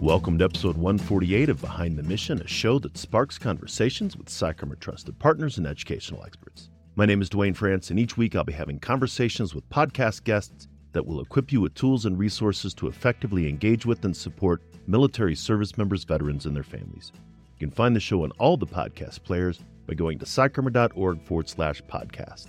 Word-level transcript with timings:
Welcome 0.00 0.38
to 0.38 0.46
episode 0.46 0.78
148 0.78 1.50
of 1.50 1.60
Behind 1.60 1.98
the 1.98 2.02
Mission, 2.02 2.40
a 2.40 2.46
show 2.48 2.78
that 2.78 2.96
sparks 2.96 3.36
conversations 3.36 4.16
with 4.16 4.28
PsychArmor 4.28 4.80
trusted 4.80 5.18
partners 5.18 5.58
and 5.58 5.66
educational 5.66 6.24
experts. 6.24 6.70
My 6.96 7.04
name 7.04 7.20
is 7.20 7.28
Duane 7.28 7.52
France, 7.52 7.90
and 7.90 8.00
each 8.00 8.16
week 8.16 8.34
I'll 8.34 8.42
be 8.42 8.54
having 8.54 8.78
conversations 8.78 9.54
with 9.54 9.68
podcast 9.68 10.24
guests 10.24 10.68
that 10.92 11.04
will 11.04 11.20
equip 11.20 11.52
you 11.52 11.60
with 11.60 11.74
tools 11.74 12.06
and 12.06 12.18
resources 12.18 12.72
to 12.74 12.86
effectively 12.86 13.46
engage 13.46 13.84
with 13.84 14.02
and 14.06 14.16
support 14.16 14.62
military 14.86 15.34
service 15.34 15.76
members, 15.76 16.04
veterans, 16.04 16.46
and 16.46 16.56
their 16.56 16.62
families. 16.62 17.12
You 17.58 17.66
can 17.66 17.70
find 17.70 17.94
the 17.94 18.00
show 18.00 18.24
on 18.24 18.30
all 18.38 18.56
the 18.56 18.66
podcast 18.66 19.22
players 19.22 19.60
by 19.86 19.92
going 19.92 20.18
to 20.20 20.24
psycharmor.org 20.24 21.22
forward 21.26 21.50
slash 21.50 21.82
podcast. 21.82 22.46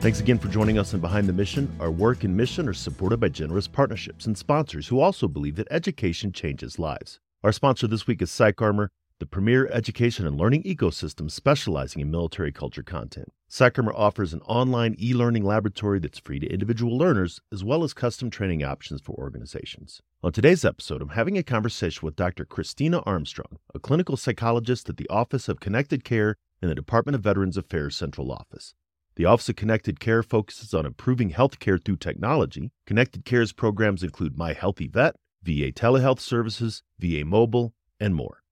Thanks 0.00 0.18
again 0.18 0.38
for 0.38 0.48
joining 0.48 0.78
us 0.78 0.94
in 0.94 1.00
Behind 1.00 1.26
the 1.26 1.32
Mission. 1.34 1.70
Our 1.78 1.90
work 1.90 2.24
and 2.24 2.34
mission 2.34 2.66
are 2.66 2.72
supported 2.72 3.20
by 3.20 3.28
generous 3.28 3.68
partnerships 3.68 4.24
and 4.24 4.36
sponsors 4.36 4.88
who 4.88 4.98
also 4.98 5.28
believe 5.28 5.56
that 5.56 5.68
education 5.70 6.32
changes 6.32 6.78
lives. 6.78 7.20
Our 7.44 7.52
sponsor 7.52 7.86
this 7.86 8.06
week 8.06 8.22
is 8.22 8.30
PsychArmor, 8.30 8.88
the 9.18 9.26
premier 9.26 9.66
education 9.66 10.26
and 10.26 10.38
learning 10.38 10.62
ecosystem 10.62 11.30
specializing 11.30 12.00
in 12.00 12.10
military 12.10 12.50
culture 12.50 12.82
content. 12.82 13.30
PsychArmor 13.50 13.92
offers 13.94 14.32
an 14.32 14.40
online 14.46 14.96
e 14.98 15.12
learning 15.12 15.44
laboratory 15.44 15.98
that's 15.98 16.18
free 16.18 16.38
to 16.38 16.50
individual 16.50 16.96
learners, 16.96 17.42
as 17.52 17.62
well 17.62 17.84
as 17.84 17.92
custom 17.92 18.30
training 18.30 18.64
options 18.64 19.02
for 19.02 19.12
organizations. 19.16 20.00
On 20.22 20.32
today's 20.32 20.64
episode, 20.64 21.02
I'm 21.02 21.10
having 21.10 21.36
a 21.36 21.42
conversation 21.42 22.06
with 22.06 22.16
Dr. 22.16 22.46
Christina 22.46 23.00
Armstrong, 23.00 23.58
a 23.74 23.78
clinical 23.78 24.16
psychologist 24.16 24.88
at 24.88 24.96
the 24.96 25.10
Office 25.10 25.46
of 25.46 25.60
Connected 25.60 26.04
Care 26.04 26.36
in 26.62 26.70
the 26.70 26.74
Department 26.74 27.16
of 27.16 27.22
Veterans 27.22 27.58
Affairs 27.58 27.94
Central 27.94 28.32
Office. 28.32 28.74
The 29.16 29.24
Office 29.24 29.48
of 29.48 29.56
Connected 29.56 29.98
Care 29.98 30.22
focuses 30.22 30.72
on 30.72 30.86
improving 30.86 31.32
healthcare 31.32 31.84
through 31.84 31.96
technology. 31.96 32.70
Connected 32.86 33.24
Care's 33.24 33.52
programs 33.52 34.04
include 34.04 34.38
My 34.38 34.54
HealtheVet, 34.54 35.14
VA 35.42 35.72
telehealth 35.72 36.20
services, 36.20 36.84
VA 37.00 37.24
mobile, 37.24 37.74
and 37.98 38.14
more. 38.14 38.44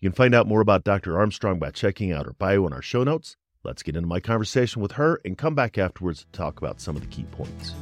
You 0.00 0.08
can 0.08 0.16
find 0.16 0.34
out 0.34 0.48
more 0.48 0.62
about 0.62 0.82
Dr. 0.82 1.18
Armstrong 1.18 1.58
by 1.58 1.70
checking 1.70 2.10
out 2.10 2.24
her 2.24 2.32
bio 2.32 2.66
in 2.66 2.72
our 2.72 2.80
show 2.80 3.04
notes. 3.04 3.36
Let's 3.64 3.82
get 3.82 3.96
into 3.96 4.08
my 4.08 4.18
conversation 4.18 4.80
with 4.80 4.92
her 4.92 5.20
and 5.26 5.36
come 5.36 5.54
back 5.54 5.76
afterwards 5.76 6.20
to 6.20 6.26
talk 6.32 6.58
about 6.58 6.80
some 6.80 6.96
of 6.96 7.02
the 7.02 7.08
key 7.08 7.24
points. 7.24 7.74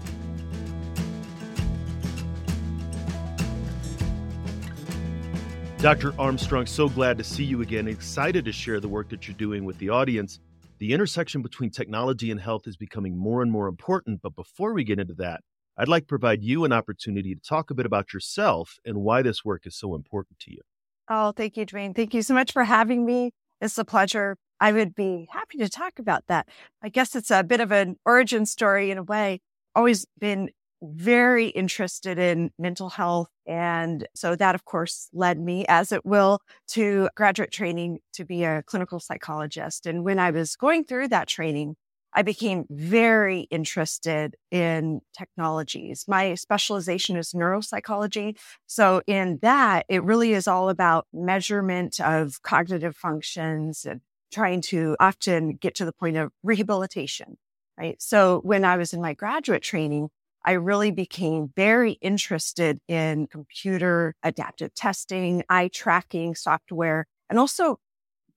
Dr. 5.79 6.13
Armstrong, 6.19 6.67
so 6.67 6.89
glad 6.89 7.19
to 7.19 7.25
see 7.25 7.45
you 7.45 7.63
again. 7.63 7.87
Excited 7.87 8.45
to 8.47 8.53
share 8.53 8.81
the 8.81 8.89
work 8.89 9.11
that 9.11 9.29
you're 9.29 9.37
doing 9.37 9.65
with 9.65 9.79
the 9.79 9.91
audience 9.91 10.41
the 10.79 10.93
intersection 10.93 11.43
between 11.43 11.71
technology 11.71 12.31
and 12.31 12.41
health 12.41 12.67
is 12.67 12.77
becoming 12.77 13.17
more 13.17 13.43
and 13.43 13.51
more 13.51 13.69
important. 13.69 14.21
But 14.23 14.37
before 14.37 14.73
we 14.73 14.85
get 14.85 14.99
into 14.99 15.15
that, 15.15 15.41
I'd 15.79 15.89
like 15.89 16.05
to 16.05 16.09
provide 16.09 16.43
you 16.43 16.65
an 16.65 16.73
opportunity 16.73 17.35
to 17.35 17.41
talk 17.41 17.71
a 17.71 17.75
bit 17.75 17.87
about 17.87 18.13
yourself 18.13 18.79
and 18.85 18.99
why 18.99 19.23
this 19.23 19.45
work 19.45 19.67
is 19.67 19.77
so 19.77 19.95
important 19.95 20.39
to 20.41 20.51
you. 20.51 20.61
Oh, 21.09 21.33
thank 21.33 21.57
you, 21.57 21.65
Duane. 21.67 21.95
Thank 21.95 22.15
you 22.15 22.23
so 22.23 22.35
much 22.35 22.53
for 22.53 22.65
having 22.65 23.05
me. 23.05 23.33
It's 23.61 23.79
a 23.79 23.85
pleasure. 23.85 24.37
I 24.61 24.73
would 24.73 24.95
be 24.95 25.29
happy 25.31 25.59
to 25.59 25.69
talk 25.69 25.99
about 25.99 26.25
that. 26.29 26.49
I 26.83 26.89
guess 26.89 27.15
it's 27.15 27.31
a 27.31 27.45
bit 27.45 27.61
of 27.61 27.73
an 27.73 27.97
origin 28.05 28.47
story 28.47 28.91
in 28.91 28.99
a 28.99 29.03
way. 29.03 29.41
Always 29.75 30.07
been 30.19 30.51
very 30.83 31.49
interested 31.49 32.19
in 32.19 32.51
mental 32.59 32.91
health. 32.91 33.29
And 33.47 34.07
so 34.15 34.37
that, 34.37 34.55
of 34.55 34.65
course, 34.65 35.09
led 35.13 35.39
me, 35.39 35.65
as 35.69 35.93
it 35.93 36.05
will, 36.05 36.41
to 36.69 37.09
graduate 37.15 37.51
training 37.51 37.99
to 38.15 38.25
be 38.25 38.45
a 38.45 38.63
clinical 38.63 39.01
psychologist. 39.01 39.87
And 39.87 40.05
when 40.05 40.19
I 40.19 40.31
was 40.31 40.57
going 40.57 40.85
through 40.85 41.09
that 41.09 41.29
training, 41.29 41.77
I 42.17 42.23
became 42.23 42.65
very 42.71 43.41
interested 43.51 44.37
in 44.51 45.03
technologies. 45.17 46.07
My 46.09 46.35
specialization 46.35 47.17
is 47.19 47.33
neuropsychology. 47.33 48.39
So, 48.67 49.03
in 49.07 49.39
that, 49.43 49.85
it 49.91 50.03
really 50.03 50.33
is 50.33 50.49
all 50.49 50.71
about 50.71 51.07
measurement 51.13 52.01
of 52.01 52.41
cognitive 52.43 52.97
functions 52.97 53.85
and 53.85 54.01
trying 54.33 54.63
to 54.63 54.97
often 54.99 55.57
get 55.57 55.75
to 55.77 55.85
the 55.85 55.93
point 55.93 56.17
of 56.17 56.33
rehabilitation. 56.43 57.37
Right. 57.79 58.01
So, 58.01 58.41
when 58.45 58.65
I 58.65 58.79
was 58.79 58.95
in 58.95 59.03
my 59.03 59.13
graduate 59.13 59.63
training, 59.63 60.09
I 60.47 60.53
really 60.53 60.93
became 60.93 61.53
very 61.57 61.93
interested 61.93 62.79
in 62.87 63.27
computer 63.27 64.15
adaptive 64.23 64.75
testing, 64.75 65.43
eye 65.49 65.69
tracking 65.69 66.37
software, 66.37 67.07
and 67.29 67.39
also 67.39 67.81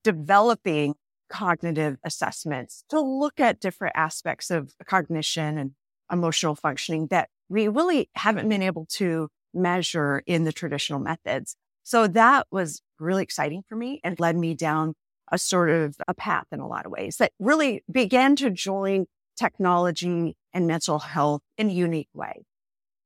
developing 0.02 0.94
cognitive 1.30 1.96
assessments 2.04 2.82
to 2.90 3.00
look 3.00 3.38
at 3.38 3.60
different 3.60 3.94
aspects 3.96 4.50
of 4.50 4.74
cognition 4.84 5.56
and 5.56 5.70
emotional 6.10 6.56
functioning 6.56 7.06
that 7.06 7.28
we 7.48 7.68
really 7.68 8.10
haven't 8.16 8.48
been 8.48 8.62
able 8.62 8.86
to 8.86 9.28
measure 9.54 10.22
in 10.26 10.42
the 10.42 10.52
traditional 10.52 10.98
methods. 10.98 11.54
So 11.84 12.08
that 12.08 12.48
was 12.50 12.82
really 12.98 13.22
exciting 13.22 13.62
for 13.68 13.76
me 13.76 14.00
and 14.02 14.18
led 14.18 14.36
me 14.36 14.54
down 14.54 14.94
a 15.30 15.38
sort 15.38 15.70
of 15.70 15.96
a 16.08 16.14
path 16.14 16.46
in 16.50 16.58
a 16.58 16.66
lot 16.66 16.86
of 16.86 16.92
ways 16.92 17.18
that 17.18 17.30
really 17.38 17.84
began 17.90 18.34
to 18.36 18.50
join 18.50 19.06
technology 19.40 20.36
and 20.52 20.66
mental 20.66 20.98
health 20.98 21.40
in 21.56 21.70
a 21.70 21.72
unique 21.72 22.10
way. 22.12 22.44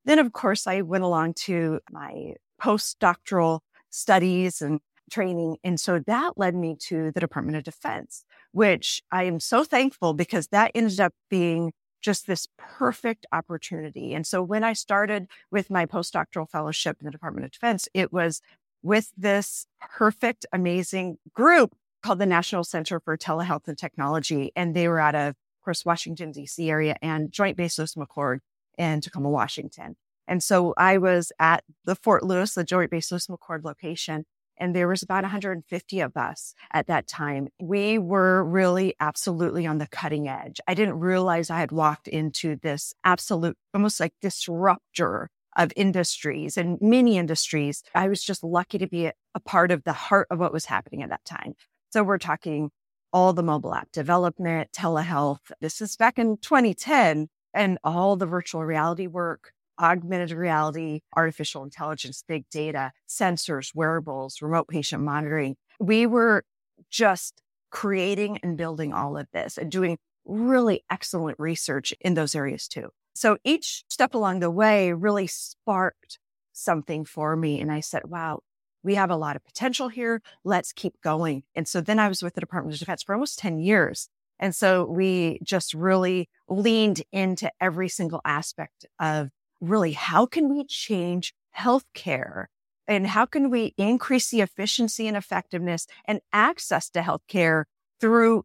Then, 0.04 0.18
of 0.18 0.32
course, 0.32 0.66
I 0.66 0.82
went 0.82 1.04
along 1.04 1.34
to 1.44 1.80
my 1.90 2.34
postdoctoral 2.60 3.60
studies 3.90 4.60
and 4.60 4.80
training. 5.10 5.58
And 5.62 5.78
so 5.78 6.00
that 6.06 6.32
led 6.36 6.56
me 6.56 6.76
to 6.88 7.12
the 7.12 7.20
Department 7.20 7.56
of 7.56 7.62
Defense, 7.62 8.24
which 8.50 9.00
I 9.12 9.24
am 9.24 9.38
so 9.38 9.62
thankful 9.62 10.12
because 10.12 10.48
that 10.48 10.72
ended 10.74 10.98
up 10.98 11.12
being 11.30 11.72
just 12.02 12.26
this 12.26 12.48
perfect 12.58 13.26
opportunity. 13.32 14.12
And 14.12 14.26
so 14.26 14.42
when 14.42 14.64
I 14.64 14.72
started 14.72 15.28
with 15.52 15.70
my 15.70 15.86
postdoctoral 15.86 16.50
fellowship 16.50 16.96
in 17.00 17.04
the 17.04 17.12
Department 17.12 17.46
of 17.46 17.52
Defense, 17.52 17.88
it 17.94 18.12
was 18.12 18.40
with 18.82 19.12
this 19.16 19.66
perfect, 19.80 20.46
amazing 20.52 21.16
group 21.32 21.74
called 22.02 22.18
the 22.18 22.26
National 22.26 22.64
Center 22.64 22.98
for 23.00 23.16
Telehealth 23.16 23.68
and 23.68 23.78
Technology. 23.78 24.52
And 24.56 24.74
they 24.74 24.88
were 24.88 25.00
out 25.00 25.14
of 25.14 25.34
course, 25.64 25.84
Washington, 25.84 26.32
D.C. 26.32 26.70
area 26.70 26.96
and 27.02 27.32
Joint 27.32 27.56
Base 27.56 27.78
Lewis 27.78 27.94
McChord 27.94 28.38
in 28.78 29.00
Tacoma, 29.00 29.30
Washington. 29.30 29.96
And 30.26 30.42
so 30.42 30.74
I 30.76 30.98
was 30.98 31.32
at 31.38 31.64
the 31.84 31.96
Fort 31.96 32.22
Lewis, 32.22 32.54
the 32.54 32.64
Joint 32.64 32.90
Base 32.90 33.10
Lewis 33.10 33.26
McChord 33.26 33.64
location, 33.64 34.24
and 34.56 34.74
there 34.74 34.88
was 34.88 35.02
about 35.02 35.24
150 35.24 36.00
of 36.00 36.16
us 36.16 36.54
at 36.72 36.86
that 36.86 37.06
time. 37.06 37.48
We 37.60 37.98
were 37.98 38.44
really 38.44 38.94
absolutely 39.00 39.66
on 39.66 39.78
the 39.78 39.88
cutting 39.88 40.28
edge. 40.28 40.60
I 40.68 40.74
didn't 40.74 41.00
realize 41.00 41.50
I 41.50 41.58
had 41.58 41.72
walked 41.72 42.08
into 42.08 42.56
this 42.56 42.94
absolute, 43.04 43.56
almost 43.74 43.98
like 44.00 44.14
disruptor 44.20 45.28
of 45.56 45.72
industries 45.76 46.56
and 46.56 46.78
many 46.80 47.16
industries. 47.16 47.82
I 47.94 48.08
was 48.08 48.22
just 48.22 48.42
lucky 48.42 48.78
to 48.78 48.86
be 48.86 49.06
a, 49.06 49.12
a 49.34 49.40
part 49.40 49.70
of 49.70 49.84
the 49.84 49.92
heart 49.92 50.28
of 50.30 50.38
what 50.38 50.52
was 50.52 50.66
happening 50.66 51.02
at 51.02 51.10
that 51.10 51.24
time. 51.24 51.54
So 51.90 52.02
we're 52.02 52.18
talking 52.18 52.70
all 53.14 53.32
the 53.32 53.44
mobile 53.44 53.72
app 53.72 53.92
development, 53.92 54.70
telehealth. 54.76 55.52
This 55.60 55.80
is 55.80 55.96
back 55.96 56.18
in 56.18 56.36
2010 56.38 57.28
and 57.54 57.78
all 57.84 58.16
the 58.16 58.26
virtual 58.26 58.64
reality 58.64 59.06
work, 59.06 59.52
augmented 59.80 60.32
reality, 60.32 61.00
artificial 61.14 61.62
intelligence, 61.62 62.24
big 62.26 62.44
data, 62.50 62.90
sensors, 63.08 63.70
wearables, 63.72 64.42
remote 64.42 64.66
patient 64.66 65.00
monitoring. 65.00 65.54
We 65.78 66.06
were 66.06 66.42
just 66.90 67.40
creating 67.70 68.40
and 68.42 68.58
building 68.58 68.92
all 68.92 69.16
of 69.16 69.28
this 69.32 69.58
and 69.58 69.70
doing 69.70 69.96
really 70.24 70.82
excellent 70.90 71.38
research 71.38 71.94
in 72.00 72.14
those 72.14 72.34
areas 72.34 72.66
too. 72.66 72.88
So 73.14 73.36
each 73.44 73.84
step 73.88 74.14
along 74.14 74.40
the 74.40 74.50
way 74.50 74.92
really 74.92 75.28
sparked 75.28 76.18
something 76.52 77.04
for 77.04 77.36
me. 77.36 77.60
And 77.60 77.70
I 77.70 77.78
said, 77.78 78.02
wow, 78.06 78.40
we 78.84 78.94
have 78.94 79.10
a 79.10 79.16
lot 79.16 79.34
of 79.34 79.44
potential 79.44 79.88
here. 79.88 80.22
Let's 80.44 80.72
keep 80.72 81.00
going. 81.02 81.42
And 81.56 81.66
so 81.66 81.80
then 81.80 81.98
I 81.98 82.08
was 82.08 82.22
with 82.22 82.34
the 82.34 82.40
Department 82.40 82.74
of 82.74 82.78
Defense 82.78 83.02
for 83.02 83.14
almost 83.14 83.38
10 83.40 83.58
years. 83.58 84.08
And 84.38 84.54
so 84.54 84.84
we 84.84 85.40
just 85.42 85.74
really 85.74 86.28
leaned 86.48 87.02
into 87.10 87.50
every 87.60 87.88
single 87.88 88.20
aspect 88.24 88.84
of 89.00 89.30
really 89.60 89.92
how 89.92 90.26
can 90.26 90.54
we 90.54 90.64
change 90.64 91.34
healthcare 91.56 92.46
and 92.86 93.06
how 93.06 93.24
can 93.24 93.50
we 93.50 93.72
increase 93.78 94.30
the 94.30 94.42
efficiency 94.42 95.08
and 95.08 95.16
effectiveness 95.16 95.86
and 96.04 96.20
access 96.32 96.90
to 96.90 97.00
healthcare 97.00 97.64
through 98.00 98.44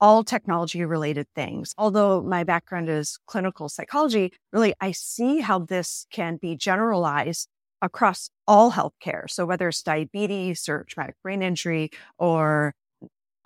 all 0.00 0.24
technology 0.24 0.84
related 0.84 1.26
things. 1.34 1.74
Although 1.76 2.22
my 2.22 2.44
background 2.44 2.88
is 2.88 3.18
clinical 3.26 3.68
psychology, 3.68 4.32
really 4.52 4.74
I 4.80 4.92
see 4.92 5.40
how 5.40 5.58
this 5.58 6.06
can 6.10 6.36
be 6.36 6.56
generalized 6.56 7.48
across 7.82 8.30
all 8.46 8.72
healthcare. 8.72 9.28
So 9.28 9.46
whether 9.46 9.68
it's 9.68 9.82
diabetes 9.82 10.68
or 10.68 10.84
traumatic 10.88 11.16
brain 11.22 11.42
injury 11.42 11.90
or 12.18 12.74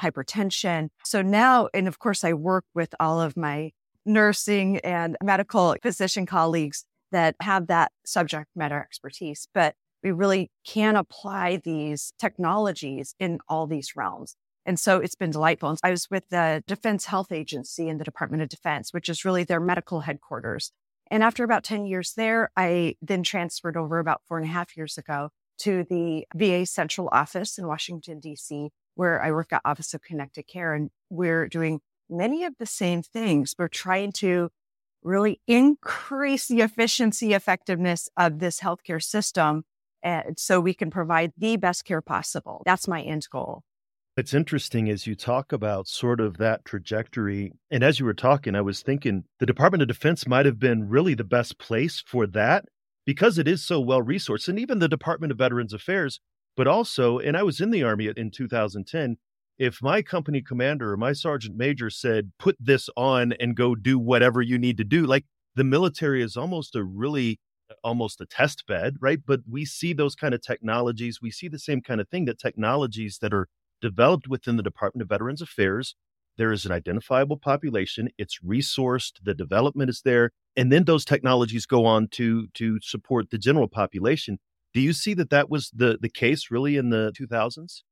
hypertension. 0.03 0.89
So 1.05 1.23
now, 1.23 1.69
and 1.73 1.89
of 1.89 1.99
course, 1.99 2.25
I 2.25 2.33
work 2.33 2.65
with 2.75 2.95
all 2.99 3.21
of 3.21 3.37
my 3.37 3.71
nursing 4.05 4.79
and 4.79 5.17
medical 5.23 5.77
physician 5.83 6.27
colleagues 6.27 6.85
that 7.13 7.37
have 7.41 7.69
that 7.69 7.93
subject 8.05 8.49
matter 8.57 8.79
expertise, 8.79 9.47
but 9.55 9.75
we 10.03 10.11
really 10.11 10.51
can 10.67 10.97
apply 10.97 11.61
these 11.65 12.13
technologies 12.19 13.15
in 13.19 13.39
all 13.49 13.67
these 13.67 13.97
realms. 13.97 14.37
And 14.67 14.79
so 14.79 14.99
it's 14.99 15.15
been 15.15 15.31
delightful. 15.31 15.71
And 15.71 15.79
I 15.83 15.91
was 15.91 16.11
with 16.11 16.29
the 16.31 16.63
Defense 16.67 17.07
Health 17.07 17.33
Agency 17.33 17.89
in 17.89 17.99
the 17.99 18.05
Department 18.05 18.43
of 18.43 18.49
Defense, 18.49 18.93
which 18.93 19.09
is 19.09 19.25
really 19.25 19.45
their 19.45 19.61
medical 19.61 20.01
headquarters. 20.01 20.73
And 21.11 21.23
after 21.23 21.45
about 21.45 21.65
10 21.65 21.87
years 21.87 22.15
there, 22.15 22.51
I 22.57 22.97
then 23.03 23.23
transferred 23.23 23.77
over 23.77 23.99
about 23.99 24.23
four 24.27 24.39
and 24.39 24.47
a 24.47 24.51
half 24.51 24.77
years 24.77 24.99
ago 24.99 25.31
to 25.59 25.85
the 25.89 26.27
VA 26.35 26.67
central 26.67 27.09
office 27.13 27.59
in 27.59 27.67
Washington, 27.67 28.21
D.C., 28.21 28.71
where 28.95 29.23
I 29.23 29.31
work 29.33 29.53
at 29.53 29.63
Office 29.65 29.95
of 29.95 30.03
Connected 30.03 30.47
Care. 30.47 30.75
And 30.75 30.91
we're 31.11 31.49
doing 31.49 31.81
many 32.09 32.45
of 32.45 32.55
the 32.59 32.67
same 32.67 33.03
things. 33.03 33.55
We're 33.59 33.69
trying 33.69 34.13
to 34.13 34.51
really 35.03 35.41
increase 35.47 36.49
the 36.49 36.63
efficiency, 36.63 37.35
effectiveness 37.35 38.09
of 38.17 38.39
this 38.39 38.61
healthcare 38.61 39.03
system 39.03 39.65
and 40.05 40.39
so 40.39 40.61
we 40.61 40.75
can 40.75 40.91
provide 40.91 41.33
the 41.37 41.57
best 41.57 41.87
care 41.87 42.03
possible. 42.03 42.63
That's 42.67 42.87
my 42.87 43.01
end 43.01 43.27
goal. 43.33 43.63
It's 44.17 44.33
interesting 44.33 44.89
as 44.89 45.09
you 45.09 45.17
talk 45.17 45.53
about 45.53 45.89
sort 45.89 46.21
of 46.21 46.37
that 46.37 46.65
trajectory. 46.65 47.53
And 47.71 47.83
as 47.83 47.99
you 47.99 48.07
were 48.07 48.15
talking, 48.15 48.55
I 48.55 48.61
was 48.61 48.81
thinking 48.81 49.25
the 49.41 49.47
Department 49.47 49.83
of 49.83 49.89
Defense 49.89 50.27
might 50.27 50.47
have 50.47 50.61
been 50.61 50.89
really 50.89 51.15
the 51.15 51.25
best 51.25 51.59
place 51.59 52.01
for 52.07 52.25
that 52.29 52.67
because 53.05 53.39
it 53.39 53.49
is 53.49 53.65
so 53.65 53.81
well 53.81 54.03
resourced. 54.03 54.47
And 54.47 54.59
even 54.59 54.79
the 54.79 54.89
Department 54.89 55.33
of 55.33 55.39
Veterans 55.39 55.73
Affairs, 55.73 56.21
but 56.57 56.69
also, 56.69 57.19
and 57.19 57.37
I 57.37 57.43
was 57.43 57.61
in 57.61 57.71
the 57.73 57.83
Army 57.83 58.09
in 58.17 58.31
2010. 58.31 59.17
If 59.59 59.83
my 59.83 60.01
company 60.01 60.43
commander 60.43 60.93
or 60.93 60.97
my 60.97 61.13
sergeant 61.13 61.57
major 61.57 61.91
said, 61.91 62.33
put 62.39 62.57
this 62.61 62.89
on 62.97 63.33
and 63.41 63.57
go 63.57 63.75
do 63.75 63.99
whatever 63.99 64.43
you 64.43 64.59
need 64.59 64.77
to 64.77 64.85
do, 64.85 65.07
like 65.07 65.25
the 65.57 65.65
military 65.65 66.23
is 66.23 66.37
almost 66.37 66.77
a 66.77 66.85
really 66.85 67.41
almost 67.83 68.21
a 68.21 68.27
test 68.27 68.65
bed, 68.69 68.97
right? 69.01 69.21
But 69.27 69.41
we 69.51 69.65
see 69.65 69.93
those 69.93 70.15
kind 70.15 70.35
of 70.35 70.43
technologies. 70.43 71.21
We 71.21 71.33
see 71.33 71.49
the 71.49 71.59
same 71.59 71.81
kind 71.81 72.01
of 72.01 72.09
thing 72.09 72.27
that 72.27 72.39
technologies 72.39 73.19
that 73.21 73.35
are 73.35 73.49
developed 73.85 74.27
within 74.27 74.57
the 74.57 74.63
Department 74.63 75.03
of 75.03 75.11
Veterans 75.11 75.43
Affairs. 75.43 75.95
There 76.39 76.53
is 76.53 76.65
an 76.65 76.73
identifiable 76.73 77.37
population. 77.37 78.09
It's 78.17 78.39
resourced. 78.41 79.13
The 79.23 79.35
development 79.35 79.91
is 79.91 80.01
there, 80.05 80.31
and 80.57 80.73
then 80.73 80.85
those 80.85 81.05
technologies 81.05 81.67
go 81.67 81.85
on 81.85 82.09
to 82.13 82.49
to 82.55 82.81
support 82.81 83.31
the 83.31 83.39
general 83.39 83.69
population. 83.69 84.39
Do 84.73 84.81
you 84.81 84.93
see 84.93 85.13
that 85.15 85.31
that 85.31 85.51
was 85.51 85.71
the 85.71 85.99
the 86.01 86.09
case 86.09 86.51
really 86.51 86.77
in 86.77 86.89
the 86.89 87.13
2000s? 87.13 87.83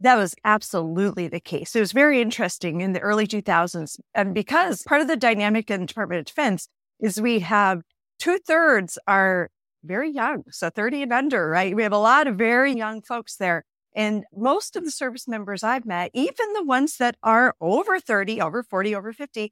That 0.00 0.16
was 0.16 0.36
absolutely 0.44 1.26
the 1.26 1.40
case. 1.40 1.74
It 1.74 1.80
was 1.80 1.90
very 1.90 2.20
interesting 2.20 2.80
in 2.82 2.92
the 2.92 3.00
early 3.00 3.26
2000s, 3.26 3.98
and 4.14 4.34
because 4.34 4.82
part 4.82 5.00
of 5.00 5.08
the 5.08 5.16
dynamic 5.16 5.70
in 5.70 5.80
the 5.80 5.86
Department 5.86 6.20
of 6.20 6.26
Defense 6.26 6.68
is 7.00 7.20
we 7.20 7.40
have 7.40 7.80
two 8.20 8.38
thirds 8.38 8.98
are 9.08 9.50
very 9.82 10.10
young, 10.10 10.44
so 10.50 10.70
30 10.70 11.02
and 11.04 11.12
under, 11.12 11.48
right? 11.48 11.74
We 11.74 11.82
have 11.82 11.92
a 11.92 11.98
lot 11.98 12.26
of 12.26 12.36
very 12.36 12.74
young 12.74 13.00
folks 13.02 13.36
there. 13.36 13.64
And 13.94 14.24
most 14.34 14.76
of 14.76 14.84
the 14.84 14.90
service 14.90 15.26
members 15.26 15.62
I've 15.62 15.86
met, 15.86 16.10
even 16.14 16.52
the 16.52 16.64
ones 16.64 16.96
that 16.98 17.16
are 17.22 17.54
over 17.60 17.98
30, 17.98 18.40
over 18.40 18.62
40, 18.62 18.94
over 18.94 19.12
50, 19.12 19.50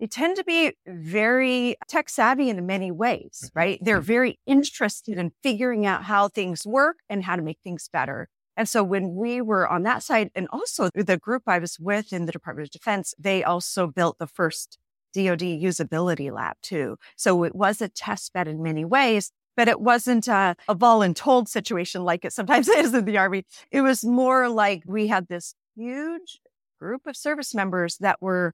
they 0.00 0.06
tend 0.06 0.36
to 0.36 0.44
be 0.44 0.72
very 0.86 1.76
tech 1.88 2.08
savvy 2.08 2.50
in 2.50 2.66
many 2.66 2.90
ways, 2.90 3.44
mm-hmm. 3.44 3.58
right? 3.58 3.78
They're 3.80 4.00
very 4.00 4.38
interested 4.46 5.18
in 5.18 5.32
figuring 5.42 5.86
out 5.86 6.04
how 6.04 6.28
things 6.28 6.66
work 6.66 6.98
and 7.08 7.24
how 7.24 7.36
to 7.36 7.42
make 7.42 7.58
things 7.62 7.88
better. 7.92 8.28
And 8.56 8.68
so 8.68 8.82
when 8.82 9.14
we 9.14 9.40
were 9.42 9.68
on 9.68 9.82
that 9.82 10.02
side, 10.02 10.30
and 10.34 10.48
also 10.50 10.88
the 10.94 11.18
group 11.18 11.42
I 11.46 11.58
was 11.58 11.78
with 11.78 12.12
in 12.12 12.24
the 12.24 12.32
Department 12.32 12.68
of 12.68 12.72
Defense, 12.72 13.14
they 13.18 13.44
also 13.44 13.86
built 13.86 14.18
the 14.18 14.26
first 14.26 14.78
DoD 15.12 15.40
usability 15.40 16.32
lab 16.32 16.56
too. 16.62 16.96
So 17.16 17.44
it 17.44 17.54
was 17.54 17.80
a 17.80 17.88
test 17.88 18.32
bed 18.32 18.48
in 18.48 18.62
many 18.62 18.84
ways, 18.84 19.30
but 19.56 19.68
it 19.68 19.80
wasn't 19.80 20.28
a, 20.28 20.54
a 20.68 20.74
voluntold 20.74 21.48
situation 21.48 22.04
like 22.04 22.24
it 22.24 22.32
sometimes 22.32 22.68
is 22.68 22.94
in 22.94 23.04
the 23.04 23.18
Army. 23.18 23.44
It 23.70 23.80
was 23.80 24.04
more 24.04 24.48
like 24.48 24.82
we 24.86 25.06
had 25.06 25.28
this 25.28 25.54
huge 25.74 26.40
group 26.78 27.02
of 27.06 27.16
service 27.16 27.54
members 27.54 27.96
that 27.98 28.20
were 28.20 28.52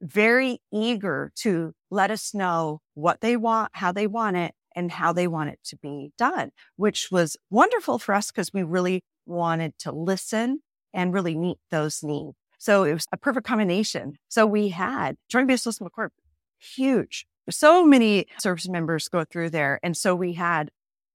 very 0.00 0.60
eager 0.72 1.32
to 1.36 1.72
let 1.90 2.10
us 2.10 2.34
know 2.34 2.80
what 2.94 3.20
they 3.20 3.36
want, 3.36 3.70
how 3.74 3.92
they 3.92 4.06
want 4.06 4.36
it, 4.36 4.54
and 4.74 4.92
how 4.92 5.12
they 5.12 5.26
want 5.26 5.50
it 5.50 5.58
to 5.64 5.76
be 5.76 6.12
done, 6.18 6.50
which 6.76 7.08
was 7.10 7.36
wonderful 7.50 7.98
for 7.98 8.14
us 8.14 8.30
because 8.30 8.52
we 8.52 8.62
really 8.62 9.02
wanted 9.24 9.76
to 9.78 9.90
listen 9.90 10.60
and 10.92 11.14
really 11.14 11.36
meet 11.36 11.58
those 11.70 12.02
needs. 12.02 12.36
So 12.58 12.84
it 12.84 12.92
was 12.92 13.06
a 13.12 13.16
perfect 13.16 13.46
combination. 13.46 14.18
So 14.28 14.46
we 14.46 14.68
had 14.68 15.16
Joint 15.28 15.48
Base 15.48 15.62
System 15.62 15.88
Corp, 15.88 16.12
huge. 16.58 17.26
So 17.50 17.84
many 17.84 18.26
service 18.38 18.68
members 18.68 19.08
go 19.08 19.24
through 19.24 19.50
there. 19.50 19.78
And 19.82 19.96
so 19.96 20.14
we 20.14 20.34
had 20.34 20.70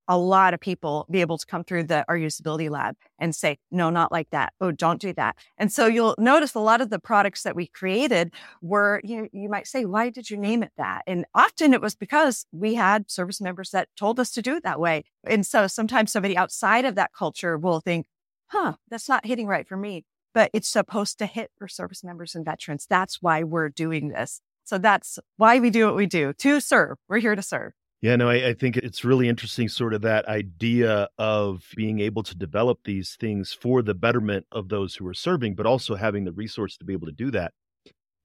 a 0.07 0.17
lot 0.17 0.53
of 0.53 0.59
people 0.59 1.05
be 1.09 1.21
able 1.21 1.37
to 1.37 1.45
come 1.45 1.63
through 1.63 1.83
the 1.83 2.03
our 2.09 2.17
usability 2.17 2.69
lab 2.69 2.95
and 3.19 3.33
say, 3.33 3.57
no, 3.69 3.89
not 3.89 4.11
like 4.11 4.29
that. 4.31 4.51
Oh, 4.59 4.71
don't 4.71 4.99
do 4.99 5.13
that. 5.13 5.37
And 5.57 5.71
so 5.71 5.85
you'll 5.85 6.15
notice 6.17 6.53
a 6.53 6.59
lot 6.59 6.81
of 6.81 6.89
the 6.89 6.99
products 6.99 7.43
that 7.43 7.55
we 7.55 7.67
created 7.67 8.33
were, 8.61 8.99
you, 9.03 9.29
you 9.31 9.47
might 9.47 9.67
say, 9.67 9.85
why 9.85 10.09
did 10.09 10.29
you 10.29 10.37
name 10.37 10.63
it 10.63 10.73
that? 10.77 11.03
And 11.07 11.25
often 11.33 11.73
it 11.73 11.81
was 11.81 11.95
because 11.95 12.45
we 12.51 12.75
had 12.75 13.09
service 13.09 13.39
members 13.39 13.69
that 13.71 13.87
told 13.95 14.19
us 14.19 14.31
to 14.31 14.41
do 14.41 14.55
it 14.55 14.63
that 14.63 14.79
way. 14.79 15.03
And 15.23 15.45
so 15.45 15.67
sometimes 15.67 16.11
somebody 16.11 16.35
outside 16.35 16.83
of 16.83 16.95
that 16.95 17.11
culture 17.17 17.57
will 17.57 17.79
think, 17.79 18.07
huh, 18.47 18.73
that's 18.89 19.07
not 19.07 19.25
hitting 19.25 19.47
right 19.47 19.67
for 19.67 19.77
me 19.77 20.03
but 20.33 20.49
it's 20.53 20.69
supposed 20.69 21.17
to 21.19 21.25
hit 21.25 21.51
for 21.57 21.67
service 21.67 22.03
members 22.03 22.35
and 22.35 22.45
veterans. 22.45 22.87
That's 22.89 23.21
why 23.21 23.43
we're 23.43 23.69
doing 23.69 24.09
this. 24.09 24.41
So 24.71 24.77
that's 24.77 25.19
why 25.35 25.59
we 25.59 25.69
do 25.69 25.85
what 25.85 25.97
we 25.97 26.05
do 26.05 26.31
to 26.31 26.61
serve. 26.61 26.95
We're 27.09 27.19
here 27.19 27.35
to 27.35 27.41
serve. 27.41 27.73
Yeah, 27.99 28.15
no, 28.15 28.29
I, 28.29 28.47
I, 28.47 28.53
think 28.53 28.77
it's 28.77 29.03
really 29.03 29.27
interesting, 29.27 29.67
sort 29.67 29.93
of 29.93 30.01
that 30.03 30.25
idea 30.29 31.09
of 31.17 31.65
being 31.75 31.99
able 31.99 32.23
to 32.23 32.37
develop 32.37 32.79
these 32.85 33.17
things 33.19 33.51
for 33.51 33.81
the 33.81 33.93
betterment 33.93 34.45
of 34.49 34.69
those 34.69 34.95
who 34.95 35.05
are 35.09 35.13
serving, 35.13 35.55
but 35.55 35.65
also 35.65 35.95
having 35.95 36.23
the 36.23 36.31
resource 36.31 36.77
to 36.77 36.85
be 36.85 36.93
able 36.93 37.07
to 37.07 37.11
do 37.11 37.31
that. 37.31 37.51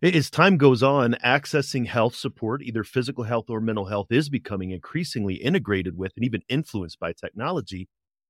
As 0.01 0.31
time 0.31 0.57
goes 0.57 0.85
on, 0.85 1.17
accessing 1.25 1.89
health 1.89 2.15
support, 2.15 2.63
either 2.63 2.85
physical 2.85 3.25
health 3.25 3.51
or 3.51 3.61
mental 3.61 3.87
health, 3.87 4.07
is 4.11 4.29
becoming 4.29 4.71
increasingly 4.71 5.35
integrated 5.35 5.99
with 5.99 6.13
and 6.15 6.25
even 6.25 6.43
influenced 6.49 7.01
by 7.01 7.13
technology. 7.13 7.89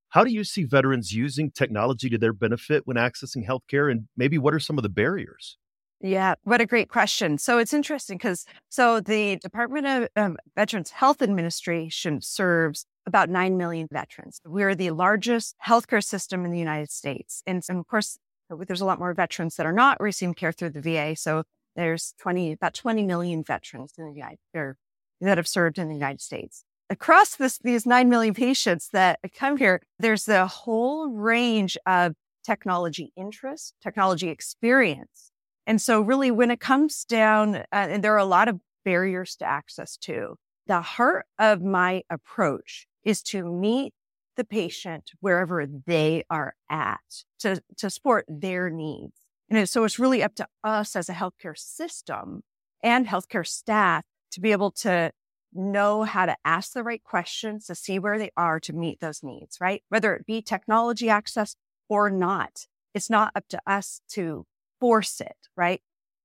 How 0.09 0.25
do 0.25 0.33
you 0.33 0.43
see 0.43 0.65
veterans 0.65 1.13
using 1.13 1.51
technology 1.51 2.09
to 2.09 2.17
their 2.17 2.33
benefit 2.33 2.87
when 2.87 2.97
accessing 2.97 3.47
healthcare? 3.47 3.91
And 3.91 4.09
maybe 4.17 4.39
what 4.39 4.55
are 4.55 4.59
some 4.59 4.79
of 4.79 4.85
the 4.85 4.89
barriers? 4.89 5.59
Yeah, 6.01 6.35
what 6.45 6.61
a 6.61 6.67
great 6.67 6.89
question. 6.89 7.39
So 7.39 7.59
it's 7.59 7.73
interesting 7.73 8.19
because 8.19 8.45
so 8.69 9.01
the 9.01 9.37
Department 9.37 9.87
of 9.87 10.09
um, 10.15 10.37
Veterans 10.55 10.91
Health 10.91 11.23
Administration 11.23 12.21
serves 12.21 12.85
about 13.07 13.31
9 13.31 13.57
million 13.57 13.89
veterans. 13.91 14.41
We're 14.45 14.75
the 14.75 14.91
largest 14.91 15.55
healthcare 15.67 16.05
system 16.05 16.45
in 16.45 16.53
the 16.53 16.59
United 16.59 16.91
States. 16.91 17.43
And, 17.47 17.63
and 17.69 17.79
of 17.79 17.87
course, 17.87 18.19
there's 18.51 18.81
a 18.81 18.85
lot 18.85 18.99
more 18.99 19.15
veterans 19.15 19.57
that 19.57 19.67
are 19.67 19.73
not 19.73 19.99
receiving 20.01 20.35
care 20.35 20.53
through 20.53 20.71
the 20.71 20.83
VA. 20.83 21.17
So 21.17 21.45
there's 21.77 22.15
20, 22.21 22.53
about 22.53 22.75
20 22.75 23.03
million 23.05 23.43
veterans 23.43 23.95
in 23.97 24.07
the 24.07 24.15
United, 24.15 24.39
or, 24.55 24.77
that 25.21 25.39
have 25.39 25.49
served 25.49 25.79
in 25.79 25.89
the 25.89 25.95
United 25.95 26.21
States 26.21 26.65
across 26.91 27.37
this, 27.37 27.59
these 27.59 27.87
9 27.87 28.09
million 28.09 28.35
patients 28.35 28.89
that 28.93 29.19
come 29.35 29.57
here, 29.57 29.83
there's 29.99 30.29
a 30.29 30.47
whole 30.47 31.11
range 31.11 31.77
of 31.87 32.15
technology 32.45 33.13
interest, 33.17 33.75
technology 33.83 34.29
experience. 34.29 35.33
And 35.67 35.83
so, 35.83 36.01
really, 36.01 36.31
when 36.31 36.51
it 36.51 36.61
comes 36.61 37.05
down, 37.05 37.57
uh, 37.57 37.65
and 37.73 38.05
there 38.05 38.15
are 38.15 38.19
a 38.19 38.25
lot 38.25 38.49
of 38.49 38.61
barriers 38.85 39.37
to 39.37 39.45
access 39.45 39.97
to, 39.99 40.37
the 40.67 40.81
heart 40.81 41.27
of 41.39 41.63
my 41.63 42.03
approach 42.11 42.87
is 43.05 43.23
to 43.23 43.45
meet 43.45 43.93
the 44.37 44.45
patient 44.45 45.13
wherever 45.21 45.67
they 45.67 46.23
are 46.31 46.55
at 46.71 47.25
to, 47.41 47.63
to 47.79 47.91
support 47.91 48.25
their 48.29 48.71
needs. 48.71 49.15
And 49.49 49.69
so 49.69 49.85
it's 49.85 49.99
really 49.99 50.23
up 50.23 50.35
to 50.37 50.47
us 50.63 50.97
as 50.97 51.09
a 51.09 51.15
healthcare 51.15 51.57
system 51.57 52.43
and 52.83 53.07
healthcare 53.07 53.47
staff 53.47 54.05
to 54.33 54.41
be 54.41 54.53
able 54.53 54.73
to 54.73 55.13
know 55.53 56.03
how 56.03 56.27
to 56.27 56.37
ask 56.45 56.73
the 56.73 56.83
right 56.83 57.03
questions 57.03 57.67
to 57.67 57.75
see 57.75 57.99
where 57.99 58.19
they 58.19 58.31
are 58.37 58.61
to 58.61 58.73
meet 58.73 59.01
those 59.01 59.23
needs, 59.23 59.59
right? 59.61 59.83
Whether 59.89 60.15
it 60.15 60.27
be 60.27 60.43
technology 60.43 61.09
access 61.09 61.57
or 61.89 62.11
not, 62.11 62.67
it's 62.93 63.09
not 63.09 63.33
up 63.35 63.45
to 63.49 63.61
us 63.67 64.01
to 64.11 64.45
force 64.81 65.21
it, 65.21 65.37
right? 65.57 65.81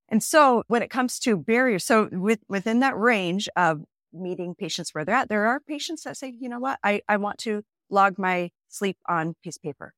And 0.09 0.21
so 0.21 0.63
when 0.67 0.81
it 0.81 0.89
comes 0.89 1.19
to 1.19 1.37
barriers, 1.37 1.85
so 1.85 2.09
with, 2.11 2.39
within 2.49 2.79
that 2.79 2.97
range 2.97 3.47
of 3.55 3.83
meeting 4.13 4.55
patients 4.55 4.93
where 4.93 5.05
they're 5.05 5.15
at, 5.15 5.29
there 5.29 5.47
are 5.47 5.59
patients 5.59 6.03
that 6.03 6.17
say, 6.17 6.33
you 6.37 6.49
know 6.49 6.59
what, 6.59 6.79
I, 6.83 7.01
I 7.07 7.17
want 7.17 7.37
to 7.39 7.63
log 7.89 8.19
my 8.19 8.51
sleep 8.67 8.97
on 9.07 9.35
piece 9.43 9.55
of 9.55 9.61
paper. 9.61 9.93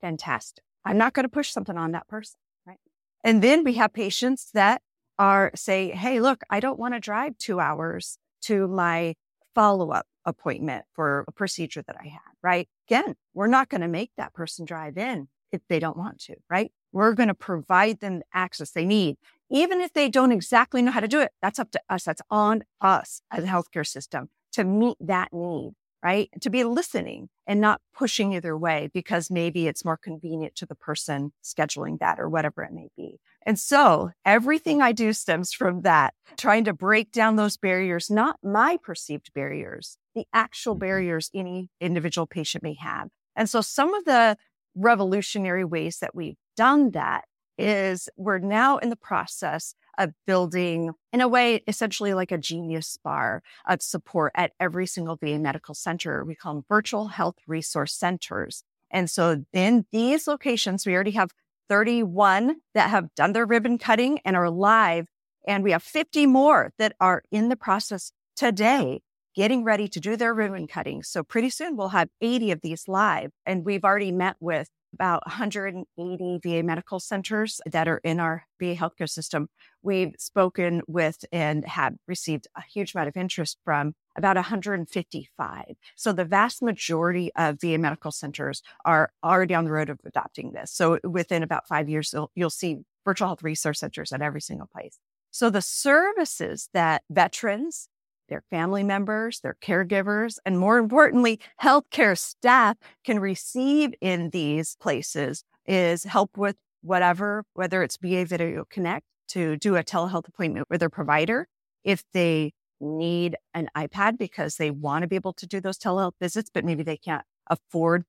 Fantastic. 0.00 0.64
I'm 0.84 0.96
not 0.96 1.12
going 1.12 1.24
to 1.24 1.30
push 1.30 1.50
something 1.50 1.76
on 1.76 1.92
that 1.92 2.08
person, 2.08 2.38
right? 2.66 2.78
And 3.24 3.42
then 3.42 3.64
we 3.64 3.74
have 3.74 3.92
patients 3.92 4.50
that 4.54 4.80
are 5.18 5.50
say, 5.54 5.90
hey, 5.90 6.20
look, 6.20 6.42
I 6.48 6.60
don't 6.60 6.78
want 6.78 6.94
to 6.94 7.00
drive 7.00 7.36
two 7.38 7.60
hours 7.60 8.18
to 8.42 8.68
my 8.68 9.14
follow 9.54 9.90
up 9.90 10.06
appointment 10.24 10.84
for 10.94 11.24
a 11.26 11.32
procedure 11.32 11.82
that 11.86 11.96
I 12.00 12.06
had, 12.06 12.20
right? 12.42 12.68
Again, 12.88 13.16
we're 13.34 13.48
not 13.48 13.68
going 13.68 13.80
to 13.80 13.88
make 13.88 14.12
that 14.16 14.32
person 14.32 14.64
drive 14.64 14.96
in 14.96 15.28
if 15.50 15.60
they 15.68 15.78
don't 15.78 15.96
want 15.96 16.20
to, 16.20 16.36
right? 16.48 16.70
We're 16.92 17.14
going 17.14 17.28
to 17.28 17.34
provide 17.34 18.00
them 18.00 18.18
the 18.20 18.24
access 18.32 18.70
they 18.70 18.84
need. 18.84 19.16
Even 19.50 19.80
if 19.80 19.92
they 19.92 20.08
don't 20.08 20.32
exactly 20.32 20.82
know 20.82 20.90
how 20.90 21.00
to 21.00 21.08
do 21.08 21.20
it, 21.20 21.32
that's 21.40 21.58
up 21.58 21.70
to 21.72 21.80
us. 21.88 22.04
That's 22.04 22.22
on 22.30 22.64
us 22.80 23.22
as 23.30 23.44
a 23.44 23.46
healthcare 23.46 23.86
system 23.86 24.28
to 24.52 24.64
meet 24.64 24.96
that 25.00 25.32
need. 25.32 25.74
right? 26.02 26.28
To 26.40 26.50
be 26.50 26.64
listening 26.64 27.28
and 27.46 27.60
not 27.60 27.80
pushing 27.94 28.32
either 28.34 28.56
way 28.56 28.88
because 28.92 29.30
maybe 29.30 29.66
it's 29.66 29.84
more 29.84 29.96
convenient 29.96 30.54
to 30.56 30.66
the 30.66 30.74
person 30.74 31.32
scheduling 31.42 31.98
that 31.98 32.20
or 32.20 32.28
whatever 32.28 32.62
it 32.62 32.72
may 32.72 32.88
be. 32.96 33.18
And 33.44 33.58
so 33.58 34.10
everything 34.24 34.80
I 34.80 34.92
do 34.92 35.12
stems 35.12 35.52
from 35.52 35.82
that, 35.82 36.14
trying 36.36 36.64
to 36.64 36.72
break 36.72 37.10
down 37.10 37.36
those 37.36 37.56
barriers, 37.56 38.10
not 38.10 38.38
my 38.42 38.78
perceived 38.82 39.32
barriers, 39.34 39.98
the 40.14 40.26
actual 40.32 40.74
mm-hmm. 40.74 40.80
barriers 40.80 41.30
any 41.34 41.68
individual 41.80 42.26
patient 42.26 42.62
may 42.62 42.74
have. 42.74 43.08
And 43.34 43.48
so 43.48 43.60
some 43.60 43.94
of 43.94 44.04
the 44.04 44.36
revolutionary 44.74 45.64
ways 45.64 45.98
that 45.98 46.14
we've 46.14 46.36
done 46.58 46.90
that 46.90 47.24
is 47.56 48.08
we're 48.16 48.38
now 48.38 48.78
in 48.78 48.90
the 48.90 48.96
process 48.96 49.74
of 49.96 50.12
building, 50.26 50.90
in 51.12 51.20
a 51.20 51.28
way, 51.28 51.62
essentially 51.68 52.14
like 52.14 52.32
a 52.32 52.38
genius 52.38 52.98
bar 53.02 53.42
of 53.68 53.80
support 53.80 54.32
at 54.34 54.52
every 54.58 54.86
single 54.86 55.16
VA 55.16 55.38
medical 55.38 55.74
center. 55.74 56.24
We 56.24 56.34
call 56.34 56.54
them 56.54 56.64
virtual 56.68 57.08
health 57.08 57.36
resource 57.46 57.94
centers. 57.94 58.64
And 58.90 59.08
so 59.08 59.44
in 59.52 59.86
these 59.92 60.26
locations, 60.26 60.84
we 60.84 60.94
already 60.94 61.12
have 61.12 61.30
31 61.68 62.56
that 62.74 62.90
have 62.90 63.14
done 63.14 63.34
their 63.34 63.46
ribbon 63.46 63.78
cutting 63.78 64.18
and 64.24 64.36
are 64.36 64.50
live. 64.50 65.06
And 65.46 65.62
we 65.62 65.70
have 65.70 65.82
50 65.84 66.26
more 66.26 66.72
that 66.78 66.94
are 67.00 67.22
in 67.30 67.50
the 67.50 67.56
process 67.56 68.10
today 68.34 69.00
getting 69.36 69.62
ready 69.62 69.86
to 69.86 70.00
do 70.00 70.16
their 70.16 70.34
ribbon 70.34 70.66
cutting. 70.66 71.04
So 71.04 71.22
pretty 71.22 71.50
soon 71.50 71.76
we'll 71.76 71.90
have 71.90 72.08
80 72.20 72.50
of 72.50 72.60
these 72.60 72.88
live. 72.88 73.30
And 73.46 73.64
we've 73.64 73.84
already 73.84 74.10
met 74.10 74.34
with 74.40 74.68
about 74.92 75.26
180 75.26 76.40
VA 76.42 76.62
medical 76.62 77.00
centers 77.00 77.60
that 77.66 77.88
are 77.88 77.98
in 77.98 78.20
our 78.20 78.44
VA 78.60 78.74
healthcare 78.74 79.08
system. 79.08 79.48
We've 79.82 80.14
spoken 80.18 80.82
with 80.86 81.24
and 81.32 81.64
have 81.66 81.94
received 82.06 82.46
a 82.56 82.62
huge 82.62 82.94
amount 82.94 83.08
of 83.08 83.16
interest 83.16 83.58
from 83.64 83.94
about 84.16 84.36
155. 84.36 85.64
So 85.94 86.12
the 86.12 86.24
vast 86.24 86.62
majority 86.62 87.30
of 87.36 87.60
VA 87.60 87.78
medical 87.78 88.10
centers 88.10 88.62
are 88.84 89.12
already 89.22 89.54
on 89.54 89.64
the 89.64 89.72
road 89.72 89.90
of 89.90 90.00
adopting 90.04 90.52
this. 90.52 90.72
So 90.72 90.98
within 91.04 91.42
about 91.42 91.68
five 91.68 91.88
years, 91.88 92.12
you'll, 92.12 92.30
you'll 92.34 92.50
see 92.50 92.78
virtual 93.04 93.28
health 93.28 93.42
resource 93.42 93.80
centers 93.80 94.12
at 94.12 94.22
every 94.22 94.40
single 94.40 94.66
place. 94.66 94.98
So 95.30 95.50
the 95.50 95.62
services 95.62 96.68
that 96.74 97.02
veterans 97.10 97.88
their 98.28 98.42
family 98.50 98.82
members, 98.82 99.40
their 99.40 99.56
caregivers, 99.62 100.38
and 100.44 100.58
more 100.58 100.78
importantly, 100.78 101.40
healthcare 101.62 102.16
staff 102.16 102.76
can 103.04 103.18
receive 103.18 103.94
in 104.00 104.30
these 104.30 104.76
places 104.76 105.44
is 105.66 106.04
help 106.04 106.36
with 106.36 106.56
whatever, 106.82 107.44
whether 107.54 107.82
it's 107.82 107.96
VA 107.96 108.24
Video 108.24 108.64
Connect 108.70 109.04
to 109.28 109.56
do 109.56 109.76
a 109.76 109.84
telehealth 109.84 110.28
appointment 110.28 110.68
with 110.70 110.80
their 110.80 110.88
provider. 110.88 111.46
If 111.84 112.04
they 112.12 112.52
need 112.80 113.36
an 113.54 113.68
iPad 113.76 114.18
because 114.18 114.56
they 114.56 114.70
want 114.70 115.02
to 115.02 115.08
be 115.08 115.16
able 115.16 115.32
to 115.34 115.46
do 115.46 115.60
those 115.60 115.78
telehealth 115.78 116.12
visits, 116.20 116.50
but 116.52 116.64
maybe 116.64 116.82
they 116.82 116.96
can't 116.96 117.24
afford 117.48 118.04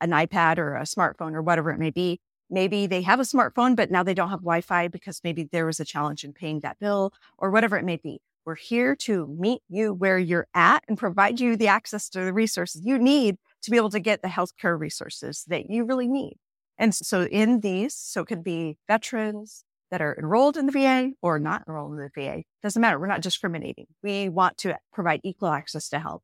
an 0.00 0.10
iPad 0.10 0.58
or 0.58 0.76
a 0.76 0.82
smartphone 0.82 1.34
or 1.34 1.42
whatever 1.42 1.70
it 1.70 1.78
may 1.78 1.90
be. 1.90 2.20
Maybe 2.48 2.86
they 2.86 3.02
have 3.02 3.20
a 3.20 3.24
smartphone, 3.24 3.76
but 3.76 3.90
now 3.90 4.02
they 4.02 4.14
don't 4.14 4.30
have 4.30 4.40
Wi 4.40 4.60
Fi 4.60 4.88
because 4.88 5.20
maybe 5.22 5.44
there 5.44 5.66
was 5.66 5.78
a 5.78 5.84
challenge 5.84 6.24
in 6.24 6.32
paying 6.32 6.60
that 6.60 6.78
bill 6.80 7.12
or 7.38 7.50
whatever 7.50 7.76
it 7.76 7.84
may 7.84 7.96
be. 7.96 8.20
We're 8.50 8.56
here 8.56 8.96
to 8.96 9.28
meet 9.28 9.62
you 9.68 9.94
where 9.94 10.18
you're 10.18 10.48
at 10.54 10.82
and 10.88 10.98
provide 10.98 11.38
you 11.38 11.54
the 11.54 11.68
access 11.68 12.08
to 12.08 12.24
the 12.24 12.32
resources 12.32 12.82
you 12.84 12.98
need 12.98 13.36
to 13.62 13.70
be 13.70 13.76
able 13.76 13.90
to 13.90 14.00
get 14.00 14.22
the 14.22 14.28
healthcare 14.28 14.76
resources 14.76 15.44
that 15.46 15.70
you 15.70 15.84
really 15.84 16.08
need. 16.08 16.34
And 16.76 16.92
so 16.92 17.26
in 17.26 17.60
these, 17.60 17.94
so 17.94 18.22
it 18.22 18.26
could 18.26 18.42
be 18.42 18.76
veterans 18.88 19.62
that 19.92 20.02
are 20.02 20.16
enrolled 20.18 20.56
in 20.56 20.66
the 20.66 20.72
VA 20.72 21.12
or 21.22 21.38
not 21.38 21.62
enrolled 21.68 21.92
in 21.92 21.98
the 21.98 22.10
VA. 22.12 22.42
Doesn't 22.60 22.82
matter. 22.82 22.98
We're 22.98 23.06
not 23.06 23.20
discriminating. 23.22 23.86
We 24.02 24.28
want 24.28 24.58
to 24.58 24.76
provide 24.92 25.20
equal 25.22 25.50
access 25.50 25.88
to 25.90 26.00
health, 26.00 26.22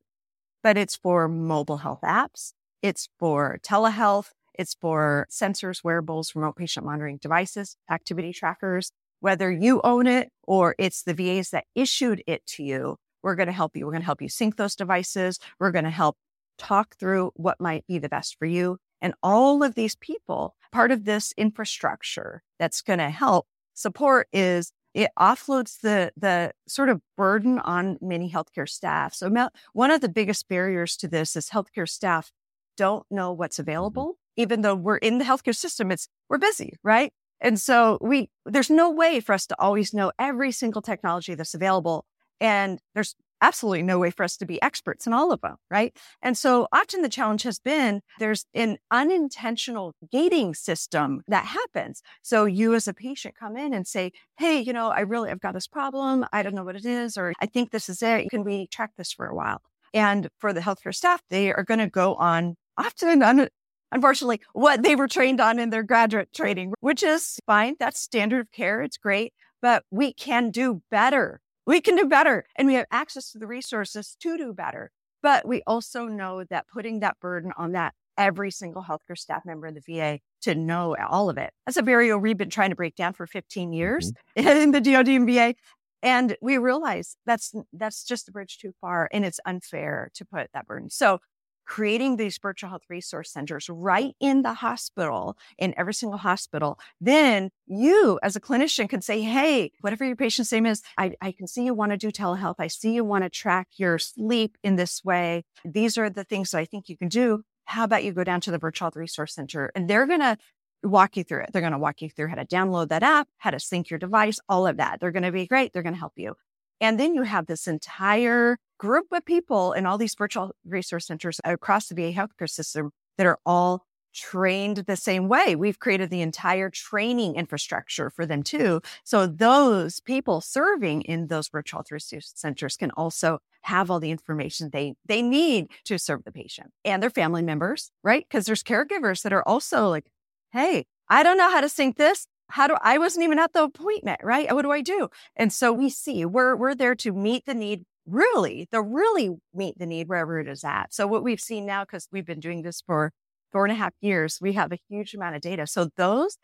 but 0.65 0.77
it's 0.77 0.97
for 0.97 1.29
mobile 1.29 1.77
health 1.77 2.01
apps. 2.05 2.55
It's 2.83 3.09
for 3.21 3.61
telehealth. 3.63 4.31
It's 4.53 4.75
for 4.75 5.29
sensors, 5.31 5.85
wearables, 5.85 6.35
remote 6.35 6.57
patient 6.57 6.87
monitoring 6.87 7.19
devices, 7.19 7.77
activity 7.89 8.33
trackers, 8.33 8.91
whether 9.21 9.51
you 9.51 9.81
own 9.85 10.07
it 10.07 10.31
or 10.43 10.75
it's 10.79 11.03
the 11.03 11.15
VAs 11.15 11.51
that 11.51 11.65
issued 11.75 12.23
it 12.27 12.45
to 12.47 12.63
you, 12.63 12.97
we're 13.23 13.35
going 13.35 13.49
to 13.49 13.53
help 13.53 13.77
you. 13.77 13.87
We're 13.87 13.93
going 13.93 14.03
to 14.03 14.07
help 14.07 14.23
you 14.23 14.29
sync 14.29 14.57
those 14.57 14.77
devices. 14.77 15.39
We're 15.59 15.73
going 15.73 15.85
to 15.85 15.91
help 15.91 16.17
talk 16.59 16.97
through 16.97 17.33
what 17.35 17.61
might 17.61 17.87
be 17.87 17.99
the 17.99 18.09
best 18.09 18.37
for 18.39 18.47
you. 18.47 18.79
And 19.01 19.15
all 19.23 19.63
of 19.63 19.75
these 19.75 19.97
people, 19.97 20.55
part 20.73 20.91
of 20.91 21.05
this 21.05 21.35
infrastructure 21.37 22.43
that's 22.59 22.83
going 22.83 22.99
to 22.99 23.11
help 23.11 23.47
support 23.75 24.29
is 24.33 24.73
it 24.95 25.11
offloads 25.19 25.81
the 25.83 26.11
the 26.17 26.53
sort 26.67 26.89
of 26.89 27.03
burden 27.19 27.59
on 27.59 27.99
many 28.01 28.31
healthcare 28.31 28.69
staff. 28.69 29.13
So 29.13 29.31
one 29.75 29.91
of 29.91 30.01
the 30.01 30.09
biggest 30.09 30.49
barriers 30.49 30.97
to 30.99 31.09
this 31.09 31.37
is 31.37 31.51
healthcare 31.51 31.89
staff 31.89 32.33
don't 32.77 33.05
know 33.11 33.33
what's 33.33 33.57
mm-hmm. 33.57 33.71
available. 33.71 34.15
Even 34.37 34.63
though 34.63 34.75
we're 34.75 34.97
in 34.97 35.19
the 35.19 35.25
healthcare 35.25 35.57
system, 35.57 35.91
it's 35.91 36.09
we're 36.29 36.39
busy, 36.39 36.75
right? 36.83 37.13
And 37.41 37.61
so 37.61 37.99
we, 38.01 38.31
there's 38.45 38.71
no 38.71 38.91
way 38.91 39.21
for 39.21 39.33
us 39.33 39.47
to 39.47 39.57
always 39.59 39.93
know 39.93 40.13
every 40.19 40.53
single 40.53 40.83
technology 40.83 41.35
that's 41.35 41.55
available. 41.55 42.05
And 42.41 42.81
there's 42.95 43.15
absolutely 43.41 43.83
no 43.83 43.99
way 43.99 44.11
for 44.11 44.25
us 44.25 44.37
to 44.39 44.47
be 44.47 44.61
experts 44.63 45.07
in 45.07 45.13
all 45.13 45.33
of 45.33 45.41
them, 45.41 45.57
right? 45.71 45.97
And 46.23 46.37
so 46.37 46.69
often 46.73 47.03
the 47.03 47.09
challenge 47.09 47.43
has 47.43 47.59
been 47.59 48.01
there's 48.19 48.47
an 48.55 48.79
unintentional 48.91 49.95
gating 50.11 50.55
system 50.55 51.23
that 51.29 51.45
happens. 51.45 52.03
So 52.23 52.45
you 52.45 52.75
as 52.75 52.89
a 52.89 52.95
patient 52.95 53.35
come 53.39 53.57
in 53.57 53.75
and 53.75 53.87
say, 53.87 54.13
Hey, 54.39 54.61
you 54.61 54.73
know, 54.73 54.89
I 54.89 55.01
really, 55.01 55.31
I've 55.31 55.41
got 55.41 55.55
this 55.55 55.69
problem. 55.69 56.25
I 56.33 56.43
don't 56.43 56.55
know 56.55 56.65
what 56.65 56.77
it 56.77 56.87
is, 56.87 57.17
or 57.17 57.33
I 57.41 57.47
think 57.47 57.71
this 57.71 57.89
is 57.89 58.03
it. 58.03 58.31
Can 58.31 58.45
we 58.45 58.69
track 58.69 58.93
this 58.97 59.13
for 59.13 59.27
a 59.27 59.35
while? 59.35 59.61
And 59.93 60.29
for 60.39 60.53
the 60.53 60.61
healthcare 60.61 60.95
staff, 60.95 61.23
they 61.31 61.53
are 61.53 61.65
going 61.65 61.81
to 61.81 61.89
go 61.89 62.15
on 62.15 62.57
often 62.77 63.23
un- 63.23 63.49
unfortunately, 63.97 64.43
what 64.53 64.83
they 64.83 64.95
were 64.95 65.09
trained 65.09 65.41
on 65.41 65.59
in 65.59 65.71
their 65.71 65.83
graduate 65.83 66.33
training, 66.33 66.75
which 66.81 67.03
is 67.03 67.41
fine. 67.47 67.75
That's 67.81 67.99
standard 67.99 68.41
of 68.41 68.53
care. 68.53 68.83
It's 68.83 68.99
great, 68.99 69.33
but 69.61 69.85
we 69.91 70.13
can 70.13 70.51
do 70.51 70.83
better. 70.91 71.41
We 71.67 71.81
can 71.81 71.97
do 71.97 72.05
better 72.07 72.45
and 72.55 72.69
we 72.69 72.75
have 72.75 72.87
access 72.93 73.33
to 73.33 73.39
the 73.39 73.47
resources 73.47 74.17
to 74.21 74.37
do 74.37 74.53
better. 74.53 74.91
But 75.23 75.49
we 75.49 75.63
also 75.67 76.07
know 76.07 76.45
that 76.45 76.69
putting 76.69 77.01
that 77.01 77.19
burden 77.21 77.53
on 77.57 77.73
that 77.73 77.95
every 78.19 78.51
single 78.51 78.85
healthcare 78.85 79.19
staff 79.19 79.45
member 79.45 79.67
in 79.67 79.75
the 79.75 79.81
VA 79.81 80.21
to 80.43 80.55
know 80.55 80.95
all 81.09 81.29
of 81.29 81.39
it. 81.39 81.51
That's 81.65 81.77
a 81.77 81.83
barrier 81.83 82.19
we've 82.19 82.39
been 82.39 82.51
trying 82.51 82.71
to 82.71 82.77
break 82.77 82.95
down 82.95 83.15
for 83.15 83.27
15 83.27 83.73
years 83.73 84.13
mm-hmm. 84.39 84.47
in 84.63 84.71
the 84.73 84.81
DoD 84.81 85.09
and 85.09 85.27
VA. 85.27 85.55
And 86.03 86.37
we 86.43 86.59
realize 86.59 87.17
that's 87.25 87.55
that's 87.73 88.05
just 88.05 88.29
a 88.29 88.33
bridge 88.33 88.59
too 88.59 88.73
far 88.81 89.09
and 89.11 89.25
it's 89.25 89.41
unfair 89.47 90.11
to 90.15 90.25
put 90.25 90.49
that 90.53 90.67
burden. 90.67 90.91
So 90.91 91.19
creating 91.67 92.17
these 92.17 92.39
virtual 92.39 92.71
health 92.71 92.85
resource 92.89 93.31
centers 93.31 93.69
right 93.69 94.15
in 94.21 94.43
the 94.43 94.55
hospital, 94.55 95.37
in 95.59 95.75
every 95.77 95.95
single 95.95 96.19
hospital, 96.19 96.79
then 97.01 97.51
you 97.67 98.19
as 98.23 98.37
a 98.37 98.41
clinician 98.41 98.89
can 98.89 99.03
say, 99.03 99.21
Hey, 99.21 99.73
whatever 99.81 100.05
your 100.05 100.17
patient's 100.17 100.53
name 100.53 100.67
is, 100.67 100.83
I, 100.97 101.15
I 101.21 101.33
can 101.33 101.47
see 101.47 101.65
you 101.65 101.75
want 101.75 101.93
to 101.93 101.99
do 101.99 102.11
telehealth. 102.11 102.57
I 102.59 102.69
see 102.69 102.93
you 102.93 103.05
want 103.05 103.25
to 103.25 103.31
track 103.31 103.69
your 103.77 103.99
sleep 103.99 104.57
in 104.63 104.77
this 104.77 105.05
way. 105.05 105.45
These 105.65 105.99
are 105.99 106.09
the 106.09 106.25
things 106.25 106.53
that 106.53 106.59
I 106.59 106.65
think 106.65 106.89
you 106.89 106.97
can 106.97 107.09
do. 107.09 107.43
How 107.65 107.85
about 107.85 108.05
you 108.05 108.13
go 108.13 108.25
down 108.25 108.41
to 108.43 108.51
the 108.51 108.59
virtual 108.59 108.87
health 108.87 108.97
resource 108.97 109.35
center 109.35 109.73
and 109.75 109.91
they're 109.91 110.07
going 110.07 110.21
to 110.21 110.39
walk 110.83 111.17
you 111.17 111.25
through 111.25 111.43
it. 111.43 111.51
They're 111.53 111.63
going 111.63 111.73
to 111.73 111.79
walk 111.79 112.01
you 112.03 112.09
through 112.09 112.29
how 112.29 112.37
to 112.37 112.45
download 112.45 112.89
that 112.89 113.03
app, 113.03 113.29
how 113.39 113.51
to 113.51 113.59
sync 113.59 113.91
your 113.91 113.99
device, 113.99 114.39
all 114.49 114.67
of 114.67 114.77
that. 114.77 115.01
They're 115.01 115.13
going 115.13 115.25
to 115.25 115.33
be 115.33 115.47
great. 115.47 115.73
They're 115.73 115.83
going 115.83 115.95
to 115.95 115.99
help 115.99 116.13
you. 116.17 116.35
And 116.81 117.01
then 117.01 117.15
you 117.15 117.23
have 117.23 117.47
this 117.47 117.67
entire 117.67 118.59
group 118.79 119.07
of 119.13 119.25
people 119.25 119.73
in 119.73 119.87
all 119.87 119.99
these 119.99 120.15
virtual 120.15 120.53
resource 120.65 121.07
centers 121.07 121.41
across 121.45 121.89
the 121.89 121.95
VA 121.95 122.13
healthcare 122.13 122.49
system 122.49 122.91
that 123.17 123.27
are 123.27 123.39
all 123.47 123.85
trained 124.15 124.79
the 124.79 124.97
same 124.97 125.29
way. 125.29 125.55
We've 125.55 125.79
created 125.79 126.09
the 126.09 126.23
entire 126.23 126.71
training 126.71 127.37
infrastructure 127.37 128.09
for 128.09 128.25
them 128.25 128.43
too. 128.43 128.81
So 129.05 129.27
those 129.27 130.01
people 130.01 130.41
serving 130.41 131.03
in 131.03 131.27
those 131.27 131.49
virtual 131.49 131.85
resource 131.91 132.33
centers 132.35 132.77
can 132.77 132.91
also 132.93 133.41
have 133.63 133.91
all 133.91 134.01
the 134.01 134.11
information 134.11 134.71
they 134.73 134.95
they 135.05 135.21
need 135.23 135.67
to 135.85 135.99
serve 135.99 136.25
the 136.25 136.33
patient 136.33 136.71
and 136.85 137.03
their 137.03 137.11
family 137.11 137.43
members, 137.43 137.91
right? 138.03 138.25
Because 138.29 138.47
there's 138.47 138.63
caregivers 138.63 139.23
that 139.23 139.33
are 139.33 139.47
also 139.47 139.89
like, 139.89 140.07
hey, 140.53 140.87
I 141.09 141.23
don't 141.23 141.37
know 141.37 141.51
how 141.51 141.61
to 141.61 141.69
sync 141.69 141.97
this 141.97 142.27
how 142.49 142.69
do 142.69 142.77
I 142.81 142.99
wasn't 142.99 143.25
even 143.25 143.39
at 143.39 143.53
the 143.53 143.65
appointment, 143.65 144.21
right? 144.23 144.53
What 144.55 144.63
do 144.63 144.71
I 144.71 144.81
do? 144.81 145.09
And 145.35 145.53
so 145.53 145.73
we 145.73 145.91
see 145.91 146.25
we're 146.25 146.55
we're 146.57 146.75
there 146.75 146.95
to 146.97 147.13
meet 147.13 147.45
the 147.47 147.55
need 147.55 147.85
really, 148.07 148.69
the 148.71 148.83
really 148.83 149.37
meet 149.55 149.79
the 149.79 149.87
need 149.87 150.09
wherever 150.09 150.39
it 150.39 150.49
is 150.49 150.65
at. 150.65 150.95
So 150.95 151.07
what 151.07 151.25
we've 151.25 151.41
seen 151.41 151.67
now, 151.67 151.85
because 151.85 152.09
we've 152.13 152.27
been 152.27 152.41
doing 152.41 152.63
this 152.63 152.81
for 152.81 153.13
four 153.53 153.65
and 153.65 153.73
a 153.73 153.77
half 153.77 153.93
years, 154.01 154.39
we 154.41 154.53
have 154.55 154.73
a 154.73 154.79
huge 154.89 155.15
amount 155.15 155.37
of 155.37 155.43
data. 155.43 155.67
So 155.67 155.91
those 155.97 156.39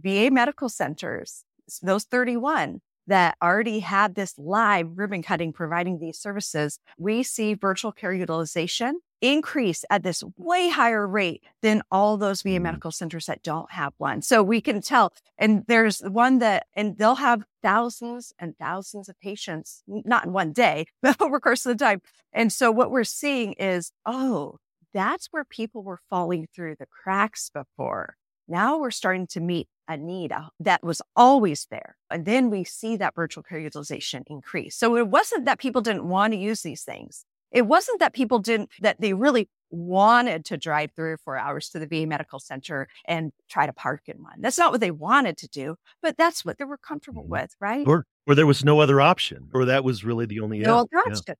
VA 0.00 0.30
medical 0.30 0.68
centers, 0.68 1.44
those 1.82 2.04
31 2.04 2.80
that 3.06 3.36
already 3.42 3.80
had 3.80 4.14
this 4.14 4.34
live 4.38 4.86
ribbon 4.94 5.22
cutting 5.22 5.52
providing 5.52 5.98
these 5.98 6.18
services, 6.18 6.78
we 6.98 7.22
see 7.22 7.54
virtual 7.54 7.90
care 7.90 8.12
utilization 8.12 9.00
increase 9.20 9.84
at 9.90 10.02
this 10.02 10.22
way 10.36 10.68
higher 10.68 11.06
rate 11.06 11.42
than 11.62 11.82
all 11.90 12.16
those 12.16 12.42
VA 12.42 12.58
Mm. 12.58 12.62
medical 12.62 12.90
centers 12.90 13.26
that 13.26 13.42
don't 13.42 13.70
have 13.72 13.92
one. 13.98 14.22
So 14.22 14.42
we 14.42 14.60
can 14.60 14.80
tell. 14.80 15.12
And 15.36 15.64
there's 15.66 16.00
one 16.00 16.38
that, 16.38 16.66
and 16.74 16.96
they'll 16.96 17.16
have 17.16 17.42
thousands 17.62 18.32
and 18.38 18.56
thousands 18.58 19.08
of 19.08 19.18
patients, 19.20 19.82
not 19.86 20.26
in 20.26 20.32
one 20.32 20.52
day, 20.52 20.86
but 21.02 21.20
over 21.20 21.36
the 21.36 21.40
course 21.40 21.66
of 21.66 21.76
the 21.76 21.84
time. 21.84 22.00
And 22.32 22.52
so 22.52 22.70
what 22.70 22.90
we're 22.90 23.04
seeing 23.04 23.52
is, 23.54 23.92
oh, 24.06 24.58
that's 24.94 25.26
where 25.30 25.44
people 25.44 25.82
were 25.82 26.00
falling 26.08 26.46
through 26.54 26.76
the 26.78 26.86
cracks 26.86 27.50
before. 27.50 28.16
Now 28.46 28.78
we're 28.78 28.90
starting 28.90 29.26
to 29.28 29.40
meet 29.40 29.68
a 29.86 29.96
need 29.96 30.32
uh, 30.32 30.48
that 30.60 30.82
was 30.82 31.02
always 31.14 31.66
there. 31.70 31.96
And 32.10 32.24
then 32.24 32.50
we 32.50 32.64
see 32.64 32.96
that 32.96 33.14
virtual 33.14 33.42
care 33.42 33.58
utilization 33.58 34.24
increase. 34.26 34.76
So 34.76 34.96
it 34.96 35.08
wasn't 35.08 35.44
that 35.44 35.58
people 35.58 35.82
didn't 35.82 36.08
want 36.08 36.32
to 36.32 36.38
use 36.38 36.62
these 36.62 36.82
things. 36.82 37.24
It 37.52 37.66
wasn't 37.66 38.00
that 38.00 38.12
people 38.14 38.38
didn't, 38.38 38.70
that 38.80 39.00
they 39.00 39.14
really 39.14 39.48
wanted 39.70 40.44
to 40.46 40.56
drive 40.56 40.90
three 40.96 41.10
or 41.12 41.18
four 41.18 41.36
hours 41.36 41.68
to 41.70 41.78
the 41.78 41.86
VA 41.86 42.06
medical 42.06 42.38
center 42.38 42.88
and 43.06 43.32
try 43.50 43.66
to 43.66 43.72
park 43.72 44.02
in 44.06 44.22
one. 44.22 44.40
That's 44.40 44.58
not 44.58 44.72
what 44.72 44.80
they 44.80 44.90
wanted 44.90 45.36
to 45.38 45.48
do, 45.48 45.76
but 46.02 46.16
that's 46.16 46.44
what 46.44 46.58
they 46.58 46.64
were 46.64 46.78
comfortable 46.78 47.24
Mhm. 47.24 47.28
with, 47.28 47.54
right? 47.60 47.86
Or 47.86 48.06
or 48.26 48.34
there 48.34 48.46
was 48.46 48.64
no 48.64 48.80
other 48.80 49.00
option, 49.00 49.50
or 49.54 49.64
that 49.66 49.84
was 49.84 50.04
really 50.04 50.26
the 50.26 50.40
only 50.40 50.58
No 50.58 50.80
other 50.80 50.88
Yeah. 51.06 51.12
option. 51.16 51.34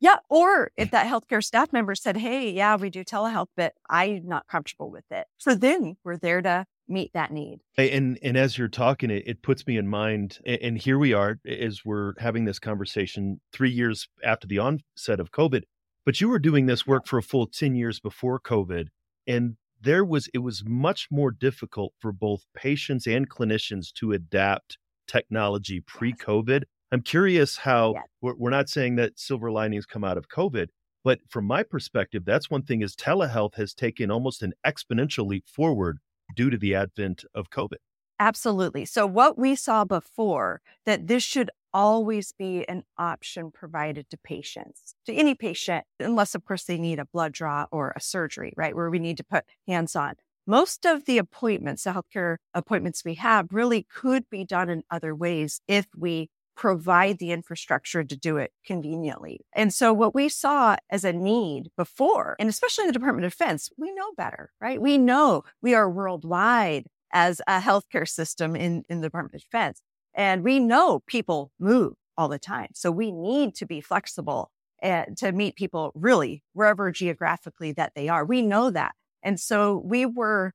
Yeah. 0.00 0.18
Or 0.30 0.70
if 0.76 0.90
that 0.92 1.06
healthcare 1.06 1.44
staff 1.44 1.72
member 1.72 1.94
said, 1.94 2.16
Hey, 2.16 2.50
yeah, 2.50 2.76
we 2.76 2.90
do 2.90 3.04
telehealth, 3.04 3.48
but 3.56 3.74
I'm 3.90 4.26
not 4.26 4.46
comfortable 4.48 4.90
with 4.90 5.04
it. 5.12 5.26
So 5.38 5.54
then 5.54 5.96
we're 6.04 6.16
there 6.18 6.42
to 6.42 6.66
meet 6.92 7.12
that 7.14 7.32
need. 7.32 7.60
And 7.76 8.18
and 8.22 8.36
as 8.36 8.56
you're 8.58 8.68
talking, 8.68 9.10
it, 9.10 9.24
it 9.26 9.42
puts 9.42 9.66
me 9.66 9.76
in 9.76 9.88
mind. 9.88 10.38
And 10.44 10.78
here 10.78 10.98
we 10.98 11.12
are, 11.12 11.38
as 11.46 11.84
we're 11.84 12.14
having 12.18 12.44
this 12.44 12.58
conversation 12.58 13.40
three 13.52 13.70
years 13.70 14.08
after 14.22 14.46
the 14.46 14.58
onset 14.58 15.18
of 15.20 15.30
COVID. 15.32 15.62
But 16.04 16.20
you 16.20 16.28
were 16.28 16.38
doing 16.38 16.66
this 16.66 16.86
work 16.86 17.06
for 17.06 17.18
a 17.18 17.22
full 17.22 17.46
ten 17.46 17.74
years 17.74 18.00
before 18.00 18.40
COVID, 18.40 18.88
and 19.26 19.56
there 19.80 20.04
was 20.04 20.28
it 20.34 20.38
was 20.38 20.62
much 20.64 21.08
more 21.10 21.30
difficult 21.30 21.92
for 21.98 22.12
both 22.12 22.44
patients 22.54 23.06
and 23.06 23.28
clinicians 23.28 23.92
to 23.94 24.12
adapt 24.12 24.78
technology 25.08 25.80
pre-COVID. 25.80 26.62
I'm 26.92 27.02
curious 27.02 27.56
how 27.58 27.94
Yes. 27.94 28.04
we're, 28.20 28.34
we're 28.36 28.50
not 28.50 28.68
saying 28.68 28.96
that 28.96 29.18
silver 29.18 29.50
linings 29.50 29.86
come 29.86 30.04
out 30.04 30.18
of 30.18 30.28
COVID, 30.28 30.68
but 31.04 31.20
from 31.28 31.46
my 31.46 31.62
perspective, 31.62 32.24
that's 32.24 32.50
one 32.50 32.62
thing 32.62 32.82
is 32.82 32.94
telehealth 32.94 33.54
has 33.54 33.74
taken 33.74 34.10
almost 34.10 34.42
an 34.42 34.52
exponential 34.66 35.26
leap 35.26 35.44
forward 35.48 35.98
due 36.34 36.50
to 36.50 36.56
the 36.56 36.74
advent 36.74 37.24
of 37.34 37.50
COVID. 37.50 37.76
Absolutely. 38.18 38.84
So 38.84 39.06
what 39.06 39.36
we 39.38 39.56
saw 39.56 39.84
before 39.84 40.60
that 40.86 41.08
this 41.08 41.22
should 41.22 41.50
always 41.74 42.32
be 42.32 42.68
an 42.68 42.84
option 42.98 43.50
provided 43.50 44.08
to 44.10 44.16
patients, 44.16 44.94
to 45.06 45.12
any 45.12 45.34
patient, 45.34 45.84
unless 45.98 46.34
of 46.34 46.44
course 46.44 46.64
they 46.64 46.78
need 46.78 46.98
a 46.98 47.06
blood 47.06 47.32
draw 47.32 47.66
or 47.72 47.92
a 47.96 48.00
surgery, 48.00 48.52
right? 48.56 48.76
Where 48.76 48.90
we 48.90 48.98
need 48.98 49.16
to 49.16 49.24
put 49.24 49.44
hands 49.66 49.96
on. 49.96 50.14
Most 50.46 50.84
of 50.84 51.04
the 51.04 51.18
appointments, 51.18 51.84
the 51.84 51.92
healthcare 51.92 52.36
appointments 52.52 53.04
we 53.04 53.14
have 53.14 53.48
really 53.52 53.86
could 53.92 54.28
be 54.28 54.44
done 54.44 54.68
in 54.68 54.82
other 54.90 55.14
ways 55.14 55.60
if 55.68 55.86
we 55.96 56.30
provide 56.56 57.18
the 57.18 57.30
infrastructure 57.30 58.04
to 58.04 58.16
do 58.16 58.36
it 58.36 58.52
conveniently. 58.64 59.40
And 59.52 59.72
so 59.72 59.92
what 59.92 60.14
we 60.14 60.28
saw 60.28 60.76
as 60.90 61.04
a 61.04 61.12
need 61.12 61.70
before, 61.76 62.36
and 62.38 62.48
especially 62.48 62.82
in 62.82 62.88
the 62.88 62.92
Department 62.92 63.24
of 63.24 63.32
Defense, 63.32 63.70
we 63.76 63.92
know 63.92 64.12
better, 64.16 64.50
right? 64.60 64.80
We 64.80 64.98
know 64.98 65.44
we 65.60 65.74
are 65.74 65.90
worldwide 65.90 66.86
as 67.12 67.40
a 67.46 67.60
healthcare 67.60 68.08
system 68.08 68.56
in, 68.56 68.84
in 68.88 69.00
the 69.00 69.06
Department 69.06 69.34
of 69.34 69.42
Defense. 69.42 69.80
And 70.14 70.44
we 70.44 70.60
know 70.60 71.02
people 71.06 71.52
move 71.58 71.94
all 72.16 72.28
the 72.28 72.38
time. 72.38 72.68
So 72.74 72.90
we 72.90 73.10
need 73.10 73.54
to 73.56 73.66
be 73.66 73.80
flexible 73.80 74.50
and 74.82 75.16
to 75.18 75.32
meet 75.32 75.56
people 75.56 75.92
really 75.94 76.42
wherever 76.52 76.90
geographically 76.90 77.72
that 77.72 77.92
they 77.94 78.08
are. 78.08 78.24
We 78.24 78.42
know 78.42 78.70
that. 78.70 78.92
And 79.22 79.38
so 79.38 79.80
we 79.84 80.04
were, 80.04 80.52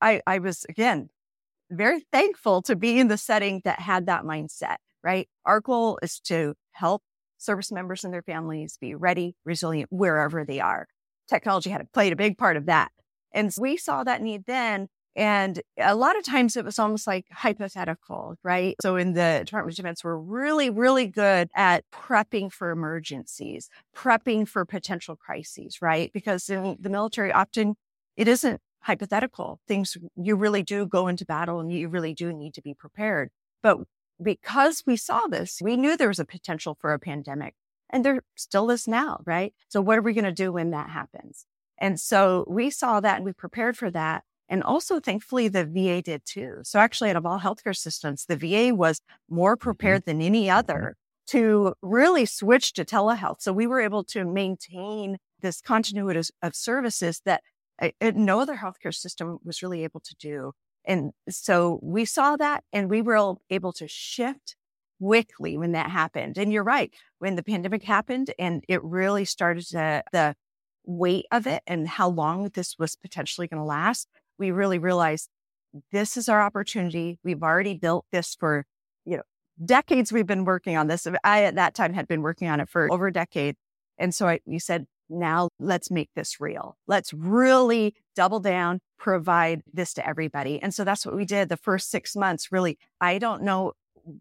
I, 0.00 0.20
I 0.26 0.40
was 0.40 0.66
again, 0.68 1.08
very 1.70 2.04
thankful 2.12 2.62
to 2.62 2.76
be 2.76 2.98
in 2.98 3.08
the 3.08 3.18
setting 3.18 3.60
that 3.64 3.78
had 3.78 4.06
that 4.06 4.24
mindset, 4.24 4.76
right? 5.02 5.28
Our 5.48 5.60
goal 5.60 5.98
is 6.02 6.20
to 6.26 6.54
help 6.72 7.02
service 7.38 7.72
members 7.72 8.04
and 8.04 8.12
their 8.12 8.22
families 8.22 8.76
be 8.78 8.94
ready, 8.94 9.34
resilient 9.46 9.88
wherever 9.90 10.44
they 10.44 10.60
are. 10.60 10.86
Technology 11.26 11.70
had 11.70 11.90
played 11.92 12.12
a 12.12 12.16
big 12.16 12.36
part 12.36 12.58
of 12.58 12.66
that. 12.66 12.90
And 13.32 13.52
we 13.58 13.78
saw 13.78 14.04
that 14.04 14.20
need 14.20 14.44
then. 14.46 14.88
And 15.16 15.60
a 15.78 15.94
lot 15.94 16.18
of 16.18 16.24
times 16.24 16.56
it 16.56 16.66
was 16.66 16.78
almost 16.78 17.06
like 17.06 17.24
hypothetical, 17.32 18.36
right? 18.44 18.76
So 18.82 18.96
in 18.96 19.14
the 19.14 19.42
Department 19.44 19.72
of 19.72 19.76
Defense, 19.76 20.04
we're 20.04 20.16
really, 20.16 20.68
really 20.68 21.06
good 21.06 21.48
at 21.56 21.84
prepping 21.92 22.52
for 22.52 22.70
emergencies, 22.70 23.70
prepping 23.96 24.46
for 24.46 24.64
potential 24.66 25.16
crises, 25.16 25.80
right? 25.80 26.12
Because 26.12 26.48
in 26.50 26.76
the 26.78 26.90
military, 26.90 27.32
often 27.32 27.74
it 28.16 28.28
isn't 28.28 28.60
hypothetical. 28.80 29.60
Things 29.66 29.96
you 30.14 30.36
really 30.36 30.62
do 30.62 30.86
go 30.86 31.08
into 31.08 31.24
battle 31.24 31.58
and 31.58 31.72
you 31.72 31.88
really 31.88 32.14
do 32.14 32.32
need 32.32 32.54
to 32.54 32.62
be 32.62 32.74
prepared. 32.74 33.30
But 33.62 33.78
because 34.22 34.82
we 34.86 34.96
saw 34.96 35.26
this, 35.26 35.60
we 35.62 35.76
knew 35.76 35.96
there 35.96 36.08
was 36.08 36.18
a 36.18 36.24
potential 36.24 36.76
for 36.80 36.92
a 36.92 36.98
pandemic 36.98 37.54
and 37.90 38.04
there 38.04 38.20
still 38.36 38.70
is 38.70 38.86
now, 38.86 39.20
right? 39.24 39.54
So 39.68 39.80
what 39.80 39.98
are 39.98 40.02
we 40.02 40.12
going 40.12 40.24
to 40.24 40.32
do 40.32 40.52
when 40.52 40.70
that 40.70 40.90
happens? 40.90 41.46
And 41.78 42.00
so 42.00 42.44
we 42.48 42.70
saw 42.70 43.00
that 43.00 43.16
and 43.16 43.24
we 43.24 43.32
prepared 43.32 43.76
for 43.76 43.90
that. 43.90 44.24
And 44.48 44.62
also, 44.62 44.98
thankfully, 44.98 45.48
the 45.48 45.64
VA 45.64 46.00
did 46.02 46.22
too. 46.24 46.60
So 46.62 46.78
actually, 46.78 47.10
out 47.10 47.16
of 47.16 47.26
all 47.26 47.38
healthcare 47.38 47.76
systems, 47.76 48.24
the 48.24 48.36
VA 48.36 48.74
was 48.74 49.00
more 49.28 49.56
prepared 49.56 50.06
than 50.06 50.22
any 50.22 50.48
other 50.48 50.96
to 51.28 51.74
really 51.82 52.24
switch 52.24 52.72
to 52.72 52.84
telehealth. 52.84 53.40
So 53.40 53.52
we 53.52 53.66
were 53.66 53.80
able 53.80 54.04
to 54.04 54.24
maintain 54.24 55.18
this 55.40 55.60
continuity 55.60 56.30
of- 56.42 56.56
services 56.56 57.20
that 57.26 57.42
uh, 57.80 57.90
uh, 58.00 58.12
no 58.14 58.40
other 58.40 58.56
healthcare 58.56 58.94
system 58.94 59.38
was 59.44 59.62
really 59.62 59.84
able 59.84 60.00
to 60.00 60.14
do. 60.18 60.52
And 60.88 61.12
so 61.28 61.78
we 61.82 62.06
saw 62.06 62.36
that 62.36 62.64
and 62.72 62.88
we 62.90 63.02
were 63.02 63.34
able 63.50 63.72
to 63.74 63.86
shift 63.86 64.56
quickly 65.00 65.56
when 65.58 65.72
that 65.72 65.90
happened. 65.90 66.38
And 66.38 66.52
you're 66.52 66.64
right, 66.64 66.92
when 67.18 67.36
the 67.36 67.42
pandemic 67.42 67.84
happened 67.84 68.32
and 68.38 68.64
it 68.68 68.82
really 68.82 69.26
started 69.26 69.66
to, 69.68 70.02
the 70.12 70.34
weight 70.86 71.26
of 71.30 71.46
it 71.46 71.62
and 71.66 71.86
how 71.86 72.08
long 72.08 72.48
this 72.54 72.76
was 72.78 72.96
potentially 72.96 73.46
going 73.46 73.60
to 73.60 73.64
last, 73.64 74.08
we 74.38 74.50
really 74.50 74.78
realized 74.78 75.28
this 75.92 76.16
is 76.16 76.28
our 76.28 76.40
opportunity. 76.40 77.18
We've 77.22 77.42
already 77.42 77.74
built 77.74 78.06
this 78.10 78.34
for, 78.34 78.64
you 79.04 79.18
know, 79.18 79.22
decades 79.62 80.10
we've 80.10 80.26
been 80.26 80.46
working 80.46 80.78
on 80.78 80.86
this. 80.86 81.06
I 81.22 81.44
at 81.44 81.56
that 81.56 81.74
time 81.74 81.92
had 81.92 82.08
been 82.08 82.22
working 82.22 82.48
on 82.48 82.60
it 82.60 82.70
for 82.70 82.90
over 82.90 83.08
a 83.08 83.12
decade. 83.12 83.56
And 83.98 84.14
so 84.14 84.26
I, 84.28 84.40
we 84.46 84.58
said, 84.58 84.86
now 85.08 85.48
let's 85.58 85.90
make 85.90 86.10
this 86.14 86.40
real. 86.40 86.76
Let's 86.86 87.12
really 87.12 87.94
double 88.14 88.40
down, 88.40 88.80
provide 88.98 89.62
this 89.72 89.94
to 89.94 90.06
everybody. 90.06 90.60
And 90.60 90.74
so 90.74 90.84
that's 90.84 91.06
what 91.06 91.16
we 91.16 91.24
did 91.24 91.48
the 91.48 91.56
first 91.56 91.90
six 91.90 92.16
months. 92.16 92.52
Really, 92.52 92.78
I 93.00 93.18
don't 93.18 93.42
know 93.42 93.72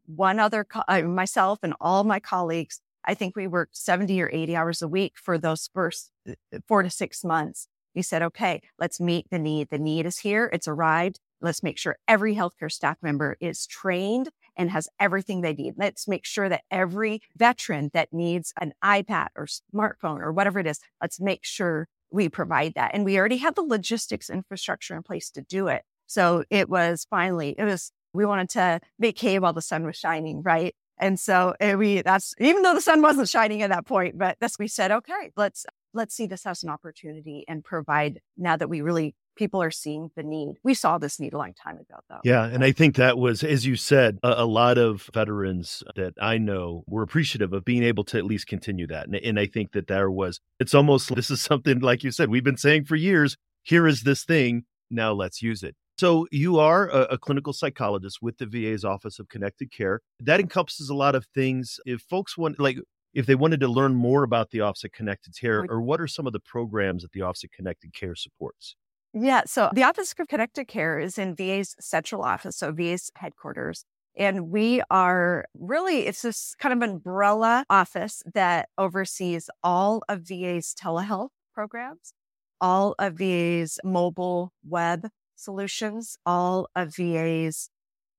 one 0.06 0.40
other, 0.40 0.66
uh, 0.88 1.02
myself 1.04 1.60
and 1.64 1.74
all 1.80 2.04
my 2.04 2.20
colleagues, 2.20 2.82
I 3.06 3.14
think 3.14 3.36
we 3.36 3.48
worked 3.48 3.78
70 3.78 4.22
or 4.22 4.30
80 4.32 4.56
hours 4.56 4.82
a 4.82 4.88
week 4.88 5.14
for 5.16 5.38
those 5.38 5.70
first 5.74 6.12
uh, 6.30 6.34
four 6.68 6.84
to 6.84 6.90
six 6.90 7.24
months. 7.24 7.68
We 7.96 8.02
said, 8.02 8.22
okay, 8.22 8.62
let's 8.78 9.00
meet 9.00 9.28
the 9.32 9.40
need. 9.40 9.70
The 9.70 9.80
need 9.80 10.06
is 10.06 10.20
here. 10.20 10.50
It's 10.54 10.68
arrived. 10.68 11.20
Let's 11.42 11.64
make 11.64 11.78
sure 11.78 11.98
every 12.08 12.36
healthcare 12.36 12.72
staff 12.72 12.98
member 13.02 13.38
is 13.40 13.66
trained 13.66 14.30
and 14.58 14.72
has 14.72 14.90
everything 15.00 15.42
they 15.42 15.54
need. 15.54 15.76
Let's 15.78 16.08
make 16.08 16.26
sure 16.26 16.50
that 16.50 16.64
every 16.70 17.22
veteran 17.38 17.92
that 17.94 18.12
needs 18.12 18.54
an 18.60 18.74
iPad 18.84 19.28
or 19.36 19.48
smartphone 19.48 20.20
or 20.22 20.34
whatever 20.34 20.60
it 20.60 20.68
is, 20.68 20.80
let's 21.02 21.22
make 21.22 21.46
sure 21.46 21.88
we 22.12 22.30
provide 22.30 22.74
that. 22.76 22.92
And 22.94 23.06
we 23.06 23.18
already 23.18 23.38
have 23.38 23.56
the 23.56 23.62
logistics 23.62 24.30
infrastructure 24.30 24.96
in 24.96 25.04
place 25.04 25.30
to 25.32 25.42
do 25.42 25.68
it. 25.68 25.84
So 26.08 26.44
it 26.50 26.70
was 26.70 27.06
finally, 27.10 27.56
it 27.58 27.64
was, 27.64 27.92
we 28.14 28.26
wanted 28.26 28.50
to 28.52 28.80
make 28.98 29.20
hay 29.20 29.40
while 29.40 29.54
the 29.54 29.62
sun 29.62 29.86
was 29.86 29.96
shining, 29.96 30.42
right? 30.42 30.74
And 30.98 31.20
so 31.20 31.54
eh, 31.60 31.76
we, 31.76 32.02
that's, 32.02 32.34
even 32.40 32.64
though 32.64 32.74
the 32.74 32.82
sun 32.82 33.02
wasn't 33.02 33.30
shining 33.30 33.62
at 33.62 33.70
that 33.70 33.86
point, 33.86 34.18
but 34.18 34.38
that's, 34.40 34.58
we 34.58 34.68
said, 34.68 34.92
okay, 34.92 35.32
let's, 35.36 35.66
let's 35.94 36.16
see 36.16 36.26
this 36.26 36.46
as 36.46 36.64
an 36.64 36.70
opportunity 36.70 37.44
and 37.48 37.64
provide 37.64 38.20
now 38.38 38.56
that 38.58 38.70
we 38.70 38.82
really 38.82 39.16
people 39.38 39.62
are 39.62 39.72
seeing 39.72 40.12
the 40.16 40.24
need. 40.24 40.56
We 40.64 40.74
saw 40.74 40.98
this 40.98 41.20
need 41.20 41.34
a 41.34 41.38
long 41.38 41.54
time 41.54 41.76
ago, 41.76 42.00
though. 42.10 42.20
Yeah. 42.24 42.46
And 42.46 42.64
I 42.64 42.72
think 42.72 42.96
that 42.96 43.18
was, 43.18 43.44
as 43.44 43.66
you 43.66 43.76
said, 43.76 44.20
a, 44.24 44.44
a 44.44 44.46
lot 44.46 44.78
of 44.78 45.10
veterans 45.14 45.84
that 45.96 46.14
I 46.22 46.38
know 46.38 46.84
were 46.88 47.04
appreciative 47.04 47.54
of 47.54 47.64
being 47.64 47.84
able 47.84 48.04
to 48.06 48.18
at 48.18 48.26
least 48.26 48.48
continue 48.48 48.88
that. 48.88 49.06
And, 49.06 49.16
and 49.16 49.40
I 49.40 49.46
think 49.46 49.72
that 49.72 49.88
there 49.88 50.12
was, 50.12 50.40
it's 50.60 50.74
almost, 50.74 51.16
this 51.16 51.32
is 51.32 51.42
something, 51.42 51.80
like 51.80 52.04
you 52.04 52.12
said, 52.12 52.30
we've 52.30 52.44
been 52.44 52.58
saying 52.58 52.86
for 52.86 52.96
years 52.96 53.38
here 53.64 53.88
is 53.88 54.04
this 54.04 54.24
thing. 54.24 54.64
Now 54.90 55.12
let's 55.14 55.42
use 55.42 55.64
it. 55.64 55.76
So 55.98 56.28
you 56.32 56.60
are 56.60 56.88
a, 56.90 57.02
a, 57.14 57.18
clinical 57.18 57.54
psychologist 57.54 58.20
with 58.22 58.38
the 58.38 58.46
VA's 58.46 58.86
Office 58.86 59.18
of 59.18 59.30
Connected 59.30 59.72
Care. 59.72 60.02
That 60.20 60.40
encompasses 60.40 60.90
a 60.90 60.96
lot 60.96 61.16
of 61.16 61.26
things. 61.34 61.80
If 61.86 62.02
folks 62.02 62.38
want, 62.38 62.60
like, 62.60 62.78
if 63.14 63.26
they 63.26 63.34
wanted 63.34 63.60
to 63.62 63.68
learn 63.68 63.96
more 63.96 64.22
about 64.22 64.52
the 64.52 64.62
Office 64.62 64.84
of 64.84 64.92
Connected 64.92 65.36
Care, 65.36 65.66
or 65.68 65.82
what 65.82 66.00
are 66.00 66.08
some 66.08 66.28
of 66.28 66.34
the 66.34 66.40
programs 66.40 67.02
that 67.02 67.14
the 67.14 67.24
Office 67.24 67.44
of 67.44 67.52
Connected 67.52 67.94
Care 67.94 68.14
supports? 68.14 68.76
Yeah. 69.20 69.44
So 69.46 69.70
the 69.74 69.84
Office 69.84 70.14
of 70.20 70.28
Connected 70.28 70.68
Care 70.68 71.00
is 71.00 71.18
in 71.18 71.36
VA's 71.36 71.76
central 71.80 72.22
office, 72.22 72.58
so 72.58 72.72
VA's 72.72 73.12
headquarters. 73.16 73.84
And 74.16 74.50
we 74.50 74.82
are 74.90 75.46
really, 75.58 76.08
it's 76.08 76.22
this 76.22 76.56
kind 76.60 76.74
of 76.74 76.88
umbrella 76.88 77.66
office 77.70 78.24
that 78.34 78.70
oversees 78.78 79.50
all 79.64 80.04
of 80.10 80.22
VA's 80.22 80.76
telehealth 80.80 81.30
programs, 81.54 82.14
all 82.62 82.96
of 83.00 83.18
these 83.18 83.80
mobile 83.84 84.54
web 84.68 85.10
solutions, 85.36 86.18
all 86.26 86.68
of 86.76 86.96
VA's 86.96 87.70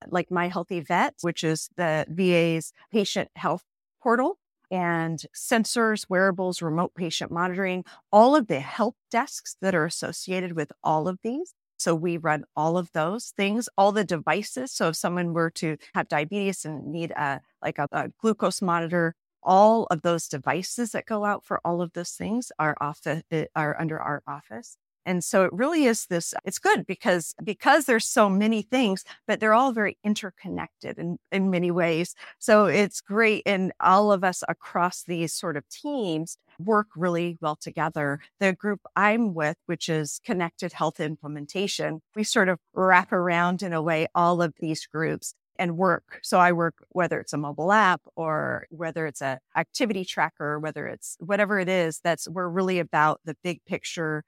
like 0.08 0.30
My 0.30 0.48
HealtheVet, 0.48 1.12
which 1.20 1.44
is 1.44 1.68
the 1.76 2.06
VA's 2.08 2.72
patient 2.92 3.30
health 3.37 3.64
portal 4.02 4.38
and 4.70 5.24
sensors, 5.35 6.07
wearables, 6.09 6.62
remote 6.62 6.94
patient 6.94 7.31
monitoring, 7.31 7.85
all 8.12 8.37
of 8.37 8.46
the 8.46 8.61
help 8.61 8.96
desks 9.11 9.57
that 9.61 9.74
are 9.74 9.87
associated 9.87 10.52
with 10.52 10.72
all 10.83 11.09
of 11.09 11.18
these. 11.22 11.54
So 11.78 11.94
we 11.94 12.16
run 12.16 12.44
all 12.57 12.76
of 12.76 12.90
those 12.92 13.33
things, 13.37 13.68
all 13.78 13.92
the 13.92 14.04
devices. 14.04 14.72
So 14.72 14.88
if 14.88 14.96
someone 14.96 15.33
were 15.33 15.50
to 15.50 15.76
have 15.94 16.09
diabetes 16.09 16.64
and 16.64 16.87
need 16.87 17.12
a 17.12 17.40
like 17.62 17.78
a, 17.78 17.87
a 17.92 18.09
glucose 18.20 18.61
monitor, 18.61 19.14
all 19.42 19.87
of 19.90 20.02
those 20.02 20.28
devices 20.28 20.92
that 20.92 21.07
go 21.07 21.24
out 21.24 21.44
for 21.44 21.61
all 21.64 21.81
of 21.81 21.92
those 21.92 22.11
things 22.11 22.50
are 22.59 22.76
off 22.81 23.00
the, 23.02 23.22
eh, 23.31 23.46
are 23.54 23.81
under 23.81 23.98
our 23.98 24.22
office. 24.26 24.76
And 25.08 25.24
so 25.24 25.44
it 25.44 25.52
really 25.54 25.84
is 25.84 26.04
this, 26.06 26.34
it's 26.44 26.58
good 26.58 26.86
because, 26.86 27.34
because 27.42 27.86
there's 27.86 28.04
so 28.04 28.28
many 28.28 28.60
things, 28.60 29.04
but 29.26 29.40
they're 29.40 29.54
all 29.54 29.72
very 29.72 29.96
interconnected 30.04 30.98
in, 30.98 31.16
in 31.32 31.48
many 31.48 31.70
ways. 31.70 32.14
So 32.38 32.66
it's 32.66 33.00
great. 33.00 33.42
And 33.46 33.72
all 33.80 34.12
of 34.12 34.22
us 34.22 34.44
across 34.48 35.04
these 35.04 35.32
sort 35.32 35.56
of 35.56 35.66
teams 35.70 36.36
work 36.58 36.88
really 36.94 37.38
well 37.40 37.56
together. 37.56 38.20
The 38.38 38.52
group 38.52 38.80
I'm 38.96 39.32
with, 39.32 39.56
which 39.64 39.88
is 39.88 40.20
Connected 40.26 40.74
Health 40.74 41.00
Implementation, 41.00 42.02
we 42.14 42.22
sort 42.22 42.50
of 42.50 42.58
wrap 42.74 43.10
around 43.10 43.62
in 43.62 43.72
a 43.72 43.80
way 43.80 44.08
all 44.14 44.42
of 44.42 44.52
these 44.60 44.84
groups 44.84 45.32
and 45.58 45.78
work. 45.78 46.20
So 46.22 46.38
I 46.38 46.52
work 46.52 46.74
whether 46.90 47.18
it's 47.18 47.32
a 47.32 47.38
mobile 47.38 47.72
app 47.72 48.02
or 48.14 48.66
whether 48.70 49.06
it's 49.06 49.22
a 49.22 49.40
activity 49.56 50.04
tracker, 50.04 50.58
whether 50.58 50.86
it's 50.86 51.16
whatever 51.18 51.58
it 51.58 51.68
is, 51.68 52.00
that's 52.04 52.28
we're 52.28 52.48
really 52.48 52.78
about 52.78 53.20
the 53.24 53.36
big 53.42 53.64
picture 53.64 54.22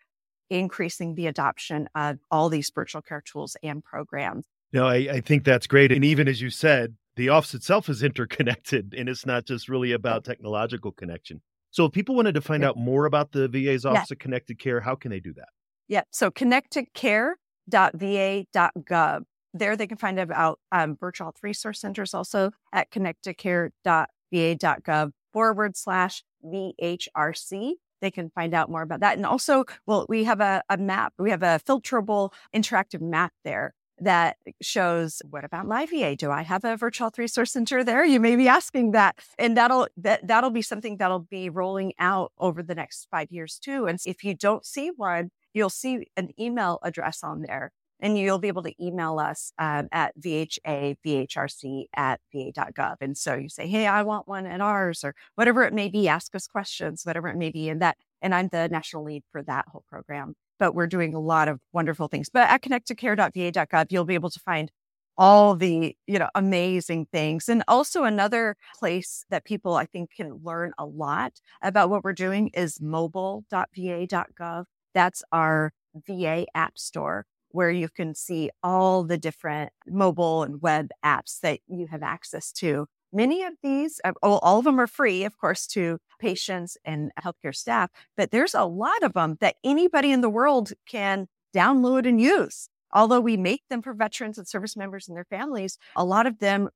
increasing 0.51 1.15
the 1.15 1.27
adoption 1.27 1.89
of 1.95 2.19
all 2.31 2.49
these 2.49 2.71
virtual 2.75 3.03
care 3.03 3.23
tools 3.25 3.57
and 3.63 3.83
programs. 3.83 4.47
No, 4.73 4.87
I, 4.87 4.95
I 4.95 5.21
think 5.21 5.45
that's 5.45 5.67
great. 5.67 5.91
And 5.93 6.05
even 6.05 6.29
as 6.29 6.41
you 6.41 6.51
said, 6.51 6.95
the 7.17 7.29
office 7.29 7.55
itself 7.55 7.89
is 7.89 8.03
interconnected 8.11 8.95
and 8.97 9.09
it's 9.09 9.27
not 9.27 9.47
just 9.47 9.69
really 9.69 9.93
about 9.93 10.25
technological 10.25 10.93
connection. 10.93 11.43
So 11.71 11.85
if 11.85 11.93
people 11.93 12.17
wanted 12.17 12.35
to 12.35 12.41
find 12.41 12.65
out 12.65 12.77
more 12.77 13.07
about 13.07 13.31
the 13.33 13.49
VA's 13.49 13.85
Office 13.85 14.11
yeah. 14.11 14.15
of 14.15 14.19
Connected 14.19 14.59
Care, 14.59 14.81
how 14.81 14.97
can 14.97 15.13
they 15.13 15.21
do 15.21 15.33
that? 15.35 15.49
Yeah. 15.87 16.03
So 16.11 16.31
connectedcare.va.gov. 16.31 19.23
There 19.53 19.77
they 19.77 19.89
can 19.89 19.97
find 19.97 20.21
out 20.21 20.25
about 20.25 20.61
um, 20.73 20.97
virtual 20.99 21.27
health 21.27 21.39
resource 21.43 21.81
centers 21.81 22.15
also 22.15 22.51
at 22.73 22.91
connectedcare.va.gov 22.91 25.11
forward 25.33 25.77
slash 25.77 26.25
VHRC 26.45 27.75
they 28.01 28.11
can 28.11 28.31
find 28.31 28.55
out 28.55 28.71
more 28.71 28.83
about 28.83 29.01
that. 29.01 29.17
And 29.17 29.27
also, 29.27 29.65
well, 29.87 30.07
we 30.09 30.25
have 30.25 30.41
a, 30.41 30.63
a 30.69 30.77
map, 30.77 31.15
we 31.19 31.31
have 31.31 31.43
a 31.43 31.61
filterable 31.67 32.33
interactive 32.55 33.01
map 33.01 33.33
there 33.45 33.75
that 34.01 34.37
shows 34.63 35.21
what 35.29 35.45
about 35.45 35.67
my 35.67 35.87
VA? 35.87 36.17
Do 36.17 36.31
I 36.31 36.43
have 36.43 36.65
a 36.65 36.77
virtual 36.77 37.05
health 37.05 37.19
resource 37.19 37.53
center 37.53 37.85
there? 37.85 38.05
You 38.05 38.19
may 38.19 38.37
be 38.37 38.49
asking 38.49 38.93
that. 38.93 39.19
And 39.39 39.57
that'll 39.57 39.89
that 39.99 40.27
that'll 40.27 40.51
be 40.51 40.63
something 40.63 40.97
that'll 40.97 41.21
be 41.31 41.51
rolling 41.51 41.93
out 41.99 42.33
over 42.39 42.63
the 42.63 42.75
next 42.75 43.09
five 43.11 43.31
years 43.31 43.59
too. 43.59 43.87
And 43.87 43.99
if 44.07 44.25
you 44.25 44.35
don't 44.35 44.65
see 44.65 44.91
one, 44.97 45.31
you'll 45.53 45.71
see 45.71 46.07
an 46.17 46.31
email 46.39 46.79
address 46.83 47.23
on 47.23 47.43
there 47.43 47.73
and 48.01 48.19
you'll 48.19 48.39
be 48.39 48.49
able 48.49 48.63
to 48.63 48.85
email 48.85 49.19
us 49.19 49.53
um, 49.59 49.89
at 49.93 50.19
vhavhrc 50.21 51.85
at 51.95 52.21
va.gov. 52.33 52.97
And 53.01 53.17
so 53.17 53.35
you 53.35 53.49
say, 53.49 53.67
hey, 53.67 53.87
I 53.87 54.03
want 54.03 54.29
one 54.29 54.47
at 54.47 54.61
ours 54.61 55.05
or 55.05 55.15
whatever 55.35 55.65
it 55.65 55.73
may 55.73 55.89
be. 55.89 56.09
Ask 56.09 56.35
us 56.35 56.47
questions, 56.47 57.05
whatever 57.05 57.29
it 57.29 57.37
may 57.37 57.51
be. 57.51 57.69
And 57.69 57.81
that, 57.83 57.97
and 58.23 58.35
I'm 58.35 58.49
the 58.49 58.69
national 58.69 59.05
lead 59.05 59.23
for 59.31 59.43
that 59.43 59.67
whole 59.69 59.85
program. 59.89 60.35
But 60.59 60.75
we're 60.75 60.87
doing 60.87 61.15
a 61.15 61.21
lot 61.21 61.49
of 61.49 61.61
wonderful 61.73 62.09
things. 62.09 62.29
But 62.29 62.49
at 62.51 62.63
connectedcare.va.gov, 62.63 63.87
you'll 63.91 64.05
be 64.05 64.15
able 64.15 64.31
to 64.31 64.41
find 64.41 64.71
all 65.19 65.55
the 65.55 65.95
you 66.07 66.19
know 66.19 66.31
amazing 66.35 67.07
things 67.13 67.49
and 67.49 67.63
also 67.69 68.05
another 68.05 68.57
place 68.79 69.25
that 69.29 69.45
people 69.45 69.75
i 69.75 69.85
think 69.85 70.11
can 70.17 70.41
learn 70.43 70.73
a 70.79 70.87
lot 70.87 71.33
about 71.63 71.91
what 71.91 72.03
we're 72.03 72.13
doing 72.13 72.49
is 72.55 72.81
mobile.va.gov 72.81 74.65
that's 74.95 75.23
our 75.31 75.73
va 76.07 76.47
app 76.55 76.79
store 76.79 77.27
where 77.51 77.71
you 77.71 77.89
can 77.89 78.15
see 78.15 78.51
all 78.63 79.05
the 79.05 79.19
different 79.19 79.73
mobile 79.87 80.43
and 80.43 80.63
web 80.63 80.91
apps 81.05 81.41
that 81.41 81.61
you 81.67 81.87
have 81.89 82.03
access 82.03 82.53
to. 82.53 82.87
Many 83.13 83.43
of 83.43 83.55
these, 83.63 84.01
uh, 84.05 84.13
all 84.23 84.59
of 84.59 84.65
them 84.65 84.81
are 84.81 84.87
free, 84.87 85.25
of 85.25 85.37
course, 85.37 85.67
to 85.69 85.99
patients 86.21 86.77
and 86.85 87.11
healthcare 87.21 87.55
staff, 87.55 87.91
but 88.17 88.31
there's 88.31 88.55
a 88.55 88.65
lot 88.65 89.03
of 89.03 89.15
them 89.15 89.37
that 89.41 89.57
anybody 89.65 90.13
in 90.13 90.21
the 90.21 90.31
world 90.31 90.73
can 90.89 91.27
download 91.55 92.07
and 92.07 92.21
use. 92.21 92.69
Although 92.93 93.21
we 93.21 93.37
make 93.37 93.63
them 93.69 93.83
for 93.83 93.95
veterans 93.95 94.39
and 94.39 94.47
service 94.47 94.77
members 94.77 95.09
and 95.09 95.17
their 95.17 95.25
families, 95.25 95.79
a 95.97 96.05
lot 96.05 96.27
of 96.27 96.39
them, 96.39 96.69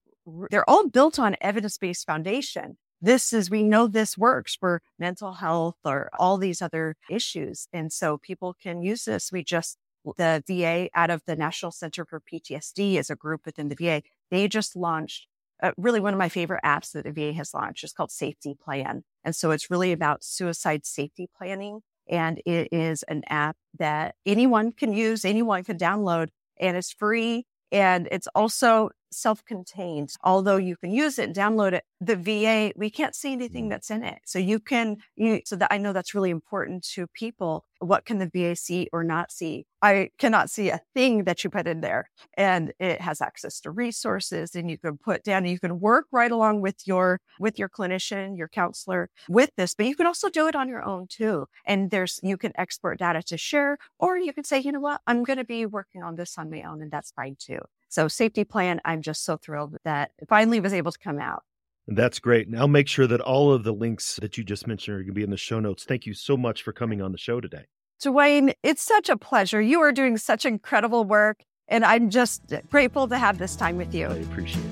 they're 0.51 0.69
all 0.69 0.89
built 0.89 1.19
on 1.19 1.37
evidence 1.41 1.79
based 1.79 2.07
foundation. 2.07 2.79
This 3.01 3.33
is, 3.33 3.51
we 3.51 3.63
know 3.63 3.87
this 3.87 4.17
works 4.17 4.57
for 4.57 4.81
mental 4.99 5.35
health 5.35 5.77
or 5.85 6.09
all 6.19 6.39
these 6.39 6.63
other 6.63 6.97
issues. 7.11 7.69
And 7.73 7.93
so 7.93 8.17
people 8.19 8.55
can 8.61 8.81
use 8.81 9.05
this. 9.05 9.31
We 9.31 9.45
just 9.45 9.77
the 10.17 10.43
VA 10.47 10.89
out 10.95 11.11
of 11.11 11.23
the 11.27 11.37
National 11.37 11.73
Center 11.73 12.05
for 12.05 12.21
PTSD 12.21 12.97
as 12.97 13.11
a 13.11 13.17
group 13.17 13.47
within 13.47 13.69
the 13.69 13.75
VA, 13.75 14.03
they 14.31 14.49
just 14.49 14.77
launched 14.77 15.27
uh, 15.63 15.73
really 15.77 16.01
one 16.01 16.13
of 16.13 16.19
my 16.19 16.29
favorite 16.29 16.61
apps 16.65 16.93
that 16.93 17.05
the 17.05 17.13
VA 17.13 17.33
has 17.33 17.55
launched. 17.55 17.85
It's 17.85 17.93
called 17.93 18.11
Safety 18.11 18.55
Plan. 18.55 19.05
And 19.25 19.35
so 19.35 19.51
it's 19.51 19.71
really 19.71 19.93
about 19.93 20.25
suicide 20.25 20.85
safety 20.85 21.29
planning. 21.37 21.81
And 22.09 22.43
it 22.45 22.69
is 22.73 23.03
an 23.05 23.23
app 23.29 23.57
that 23.79 24.15
anyone 24.27 24.73
can 24.73 24.93
use, 24.93 25.25
anyone 25.25 25.65
can 25.65 25.79
download, 25.79 26.29
and 26.61 26.77
it's 26.77 26.93
free. 26.93 27.47
And 27.73 28.09
it's 28.11 28.29
also 28.35 28.91
self-contained. 29.15 30.13
Although 30.23 30.57
you 30.57 30.77
can 30.77 30.91
use 30.91 31.19
it 31.19 31.25
and 31.25 31.37
download 31.37 31.73
it, 31.73 31.85
the 32.01 32.17
VA, 32.17 32.73
we 32.77 32.91
can't 32.91 33.15
see 33.15 33.33
anything 33.33 33.67
mm. 33.67 33.71
that's 33.71 33.91
in 33.91 34.03
it. 34.03 34.19
So 34.27 34.39
you 34.39 34.61
can, 34.61 34.99
you, 35.17 35.41
so 35.45 35.57
that 35.57 35.73
I 35.73 35.79
know 35.79 35.93
that's 35.93 36.15
really 36.15 36.31
important 36.31 36.85
to 36.95 37.07
people. 37.09 37.65
What 37.79 38.05
can 38.05 38.19
the 38.19 38.31
VA 38.33 38.57
see 38.57 38.89
or 38.93 39.05
not 39.05 39.31
see? 39.31 39.67
I 39.83 40.09
cannot 40.19 40.49
see 40.49 40.71
a 40.71 40.81
thing 40.95 41.25
that 41.25 41.45
you 41.45 41.51
put 41.51 41.67
in 41.67 41.83
there 41.83 42.09
and 42.39 42.73
it 42.79 43.03
has 43.03 43.21
access 43.21 43.61
to 43.61 43.71
resources 43.71 44.55
and 44.55 44.71
you 44.71 44.79
can 44.79 44.97
put 44.97 45.23
down, 45.23 45.45
you 45.45 45.59
can 45.59 45.79
work 45.79 46.07
right 46.11 46.31
along 46.31 46.63
with 46.63 46.87
your, 46.87 47.21
with 47.39 47.59
your 47.59 47.69
clinician, 47.69 48.39
your 48.39 48.49
counselor 48.49 49.11
with 49.29 49.51
this, 49.57 49.75
but 49.75 49.87
you 49.87 49.95
can 49.95 50.07
also 50.07 50.31
do 50.31 50.47
it 50.47 50.57
on 50.57 50.69
your 50.69 50.83
own 50.83 51.07
too. 51.09 51.47
And 51.67 51.91
there's, 51.91 52.19
you 52.23 52.39
can 52.39 52.53
export 52.57 52.99
data 52.99 53.23
to 53.25 53.37
share, 53.37 53.77
or 53.99 54.17
you 54.17 54.33
can 54.33 54.45
say, 54.45 54.59
you 54.59 54.73
know 54.73 54.81
what, 54.81 55.03
I'm 55.07 55.23
going 55.23 55.37
to 55.39 55.45
be 55.45 55.67
working 55.67 56.03
on 56.03 56.17
this 56.17 56.39
on 56.39 56.51
my 56.51 56.63
own 56.63 56.81
and 56.81 56.91
that's 56.91 57.11
fine 57.11 57.37
too. 57.39 57.61
So 57.95 58.09
safety 58.09 58.43
plan, 58.43 58.81
I'm 58.85 59.03
just 59.03 59.25
so 59.25 59.37
thrilled 59.37 59.77
that 59.85 60.11
finally 60.29 60.59
was 60.59 60.73
able 60.73 60.91
to 60.91 60.99
come 60.99 61.21
out. 61.21 61.45
That's 61.87 62.19
great. 62.19 62.49
And 62.49 62.59
I'll 62.59 62.67
make 62.67 62.89
sure 62.89 63.07
that 63.07 63.21
all 63.21 63.53
of 63.53 63.63
the 63.63 63.71
links 63.71 64.17
that 64.17 64.37
you 64.37 64.43
just 64.43 64.67
mentioned 64.67 64.97
are 64.97 64.99
going 64.99 65.07
to 65.07 65.13
be 65.13 65.23
in 65.23 65.31
the 65.31 65.37
show 65.37 65.61
notes. 65.61 65.85
Thank 65.85 66.05
you 66.05 66.13
so 66.13 66.37
much 66.37 66.65
for 66.65 66.73
coming 66.73 67.01
on 67.01 67.13
the 67.13 67.19
show 67.19 67.41
today. 67.41 67.67
Duane, 68.01 68.53
it's 68.65 68.83
such 68.83 69.09
a 69.09 69.17
pleasure. 69.17 69.61
You 69.61 69.81
are 69.81 69.93
doing 69.93 70.17
such 70.17 70.45
incredible 70.45 71.05
work, 71.05 71.45
and 71.69 71.85
I'm 71.85 72.11
just 72.11 72.43
grateful 72.69 73.07
to 73.07 73.17
have 73.17 73.39
this 73.39 73.55
time 73.55 73.77
with 73.77 73.95
you. 73.95 74.09
I 74.09 74.17
appreciate 74.17 74.65
it. 74.65 74.71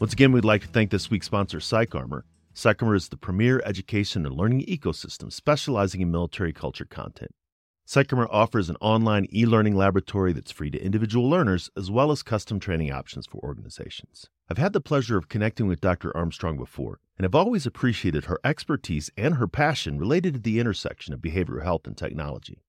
Once 0.00 0.12
again, 0.12 0.32
we'd 0.32 0.44
like 0.44 0.62
to 0.62 0.66
thank 0.66 0.90
this 0.90 1.08
week's 1.08 1.26
sponsor, 1.26 1.58
PsychArmor. 1.58 2.22
PsychArmor 2.54 2.94
is 2.94 3.08
the 3.08 3.16
premier 3.16 3.62
education 3.64 4.26
and 4.26 4.34
learning 4.34 4.66
ecosystem 4.66 5.32
specializing 5.32 6.02
in 6.02 6.10
military 6.10 6.52
culture 6.52 6.84
content. 6.84 7.30
PsychArmor 7.86 8.28
offers 8.30 8.68
an 8.68 8.76
online 8.78 9.26
e 9.32 9.46
learning 9.46 9.74
laboratory 9.74 10.34
that's 10.34 10.52
free 10.52 10.70
to 10.70 10.84
individual 10.84 11.28
learners 11.30 11.70
as 11.78 11.90
well 11.90 12.12
as 12.12 12.22
custom 12.22 12.60
training 12.60 12.92
options 12.92 13.26
for 13.26 13.38
organizations. 13.38 14.26
I've 14.50 14.58
had 14.58 14.74
the 14.74 14.82
pleasure 14.82 15.16
of 15.16 15.30
connecting 15.30 15.66
with 15.66 15.80
Dr. 15.80 16.14
Armstrong 16.14 16.58
before, 16.58 17.00
and 17.16 17.24
have 17.24 17.34
always 17.34 17.64
appreciated 17.64 18.26
her 18.26 18.38
expertise 18.44 19.10
and 19.16 19.36
her 19.36 19.48
passion 19.48 19.98
related 19.98 20.34
to 20.34 20.40
the 20.40 20.60
intersection 20.60 21.14
of 21.14 21.20
behavioral 21.20 21.64
health 21.64 21.86
and 21.86 21.96
technology. 21.96 22.62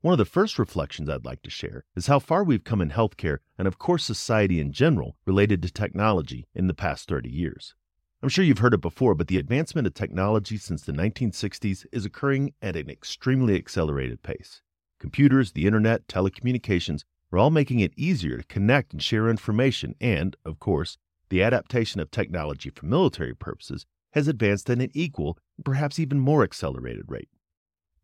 One 0.00 0.12
of 0.12 0.18
the 0.18 0.24
first 0.24 0.60
reflections 0.60 1.08
I'd 1.08 1.24
like 1.24 1.42
to 1.42 1.50
share 1.50 1.84
is 1.96 2.06
how 2.06 2.20
far 2.20 2.44
we've 2.44 2.62
come 2.62 2.80
in 2.80 2.90
healthcare 2.90 3.38
and, 3.58 3.66
of 3.66 3.80
course, 3.80 4.04
society 4.04 4.60
in 4.60 4.70
general 4.70 5.16
related 5.26 5.60
to 5.62 5.72
technology 5.72 6.46
in 6.54 6.68
the 6.68 6.74
past 6.74 7.08
30 7.08 7.30
years. 7.30 7.74
I'm 8.24 8.30
sure 8.30 8.42
you've 8.42 8.60
heard 8.60 8.72
it 8.72 8.80
before, 8.80 9.14
but 9.14 9.28
the 9.28 9.36
advancement 9.36 9.86
of 9.86 9.92
technology 9.92 10.56
since 10.56 10.80
the 10.80 10.92
1960s 10.92 11.84
is 11.92 12.06
occurring 12.06 12.54
at 12.62 12.74
an 12.74 12.88
extremely 12.88 13.54
accelerated 13.54 14.22
pace. 14.22 14.62
Computers, 14.98 15.52
the 15.52 15.66
internet, 15.66 16.08
telecommunications 16.08 17.02
are 17.30 17.38
all 17.38 17.50
making 17.50 17.80
it 17.80 17.92
easier 17.98 18.38
to 18.38 18.44
connect 18.44 18.94
and 18.94 19.02
share 19.02 19.28
information, 19.28 19.94
and, 20.00 20.36
of 20.42 20.58
course, 20.58 20.96
the 21.28 21.42
adaptation 21.42 22.00
of 22.00 22.10
technology 22.10 22.70
for 22.70 22.86
military 22.86 23.34
purposes 23.34 23.84
has 24.14 24.26
advanced 24.26 24.70
at 24.70 24.80
an 24.80 24.90
equal, 24.94 25.36
perhaps 25.62 25.98
even 25.98 26.18
more 26.18 26.42
accelerated 26.42 27.04
rate. 27.08 27.28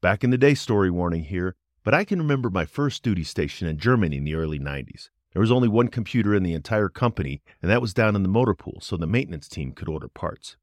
Back 0.03 0.23
in 0.23 0.29
the 0.29 0.37
day, 0.37 0.53
story 0.53 0.91
warning 0.91 1.25
here, 1.25 1.57
but 1.83 1.95
I 1.95 2.05
can 2.05 2.19
remember 2.19 2.51
my 2.51 2.67
first 2.67 3.03
duty 3.03 3.25
station 3.25 3.69
in 3.69 3.79
Germany 3.79 4.19
in 4.19 4.25
the 4.25 4.35
early 4.35 4.59
90s. 4.59 5.09
There 5.33 5.41
was 5.41 5.53
only 5.53 5.69
one 5.69 5.89
computer 5.89 6.35
in 6.35 6.43
the 6.43 6.55
entire 6.55 6.89
company, 6.89 7.41
and 7.63 7.71
that 7.71 7.81
was 7.81 7.95
down 7.95 8.17
in 8.17 8.23
the 8.23 8.29
motor 8.29 8.55
pool 8.55 8.81
so 8.81 8.97
the 8.97 9.07
maintenance 9.07 9.49
team 9.49 9.73
could 9.73 9.89
order 9.89 10.09
parts. 10.09 10.57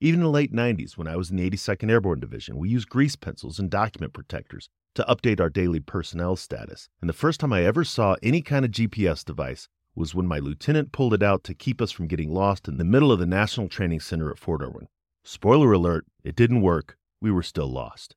Even 0.00 0.20
in 0.20 0.24
the 0.24 0.30
late 0.30 0.52
90s, 0.52 0.96
when 0.96 1.06
I 1.06 1.16
was 1.16 1.30
in 1.30 1.36
the 1.36 1.48
82nd 1.48 1.90
Airborne 1.90 2.20
Division, 2.20 2.56
we 2.56 2.68
used 2.68 2.88
grease 2.88 3.16
pencils 3.16 3.58
and 3.58 3.70
document 3.70 4.12
protectors 4.12 4.68
to 4.94 5.04
update 5.08 5.40
our 5.40 5.50
daily 5.50 5.80
personnel 5.80 6.34
status. 6.34 6.88
And 7.00 7.08
the 7.08 7.14
first 7.14 7.38
time 7.38 7.52
I 7.52 7.64
ever 7.64 7.84
saw 7.84 8.16
any 8.22 8.42
kind 8.42 8.64
of 8.64 8.72
GPS 8.72 9.24
device 9.24 9.68
was 9.94 10.14
when 10.14 10.26
my 10.26 10.38
lieutenant 10.38 10.92
pulled 10.92 11.14
it 11.14 11.22
out 11.22 11.44
to 11.44 11.54
keep 11.54 11.80
us 11.80 11.92
from 11.92 12.06
getting 12.06 12.32
lost 12.32 12.68
in 12.68 12.78
the 12.78 12.84
middle 12.84 13.12
of 13.12 13.18
the 13.18 13.26
National 13.26 13.68
Training 13.68 14.00
Center 14.00 14.30
at 14.30 14.38
Fort 14.38 14.62
Irwin. 14.62 14.88
Spoiler 15.24 15.72
alert, 15.72 16.06
it 16.24 16.36
didn't 16.36 16.62
work. 16.62 16.96
We 17.20 17.30
were 17.30 17.42
still 17.42 17.70
lost. 17.70 18.14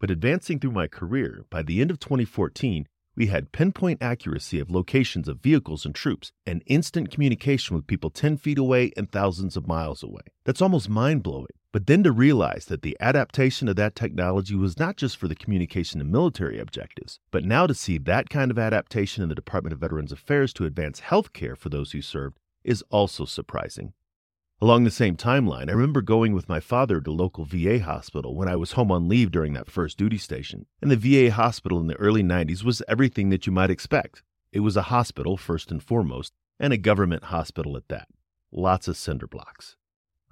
But 0.00 0.10
advancing 0.10 0.60
through 0.60 0.72
my 0.72 0.86
career, 0.86 1.44
by 1.50 1.62
the 1.62 1.80
end 1.80 1.90
of 1.90 1.98
2014, 1.98 2.86
we 3.18 3.26
had 3.26 3.50
pinpoint 3.50 4.00
accuracy 4.00 4.60
of 4.60 4.70
locations 4.70 5.26
of 5.26 5.40
vehicles 5.40 5.84
and 5.84 5.92
troops 5.92 6.30
and 6.46 6.62
instant 6.66 7.10
communication 7.10 7.74
with 7.74 7.88
people 7.88 8.10
10 8.10 8.36
feet 8.36 8.58
away 8.58 8.92
and 8.96 9.10
thousands 9.10 9.56
of 9.56 9.66
miles 9.66 10.04
away. 10.04 10.22
That's 10.44 10.62
almost 10.62 10.88
mind 10.88 11.24
blowing. 11.24 11.48
But 11.72 11.88
then 11.88 12.04
to 12.04 12.12
realize 12.12 12.66
that 12.66 12.82
the 12.82 12.96
adaptation 13.00 13.66
of 13.66 13.74
that 13.74 13.96
technology 13.96 14.54
was 14.54 14.78
not 14.78 14.96
just 14.96 15.16
for 15.16 15.26
the 15.26 15.34
communication 15.34 16.00
and 16.00 16.12
military 16.12 16.60
objectives, 16.60 17.18
but 17.32 17.44
now 17.44 17.66
to 17.66 17.74
see 17.74 17.98
that 17.98 18.30
kind 18.30 18.52
of 18.52 18.58
adaptation 18.58 19.24
in 19.24 19.28
the 19.28 19.34
Department 19.34 19.72
of 19.72 19.80
Veterans 19.80 20.12
Affairs 20.12 20.52
to 20.52 20.64
advance 20.64 21.00
health 21.00 21.32
care 21.32 21.56
for 21.56 21.70
those 21.70 21.90
who 21.90 22.00
served 22.00 22.38
is 22.62 22.84
also 22.88 23.24
surprising. 23.24 23.94
Along 24.60 24.82
the 24.82 24.90
same 24.90 25.16
timeline, 25.16 25.68
I 25.68 25.72
remember 25.72 26.02
going 26.02 26.32
with 26.32 26.48
my 26.48 26.58
father 26.58 27.00
to 27.00 27.12
local 27.12 27.44
VA 27.44 27.78
hospital 27.78 28.34
when 28.34 28.48
I 28.48 28.56
was 28.56 28.72
home 28.72 28.90
on 28.90 29.08
leave 29.08 29.30
during 29.30 29.52
that 29.52 29.70
first 29.70 29.96
duty 29.96 30.18
station. 30.18 30.66
And 30.82 30.90
the 30.90 30.96
VA 30.96 31.32
hospital 31.32 31.78
in 31.78 31.86
the 31.86 31.94
early 31.94 32.24
90s 32.24 32.64
was 32.64 32.82
everything 32.88 33.30
that 33.30 33.46
you 33.46 33.52
might 33.52 33.70
expect. 33.70 34.24
It 34.50 34.60
was 34.60 34.76
a 34.76 34.90
hospital, 34.90 35.36
first 35.36 35.70
and 35.70 35.80
foremost, 35.80 36.32
and 36.58 36.72
a 36.72 36.76
government 36.76 37.24
hospital 37.24 37.76
at 37.76 37.86
that. 37.86 38.08
Lots 38.50 38.88
of 38.88 38.96
cinder 38.96 39.28
blocks. 39.28 39.76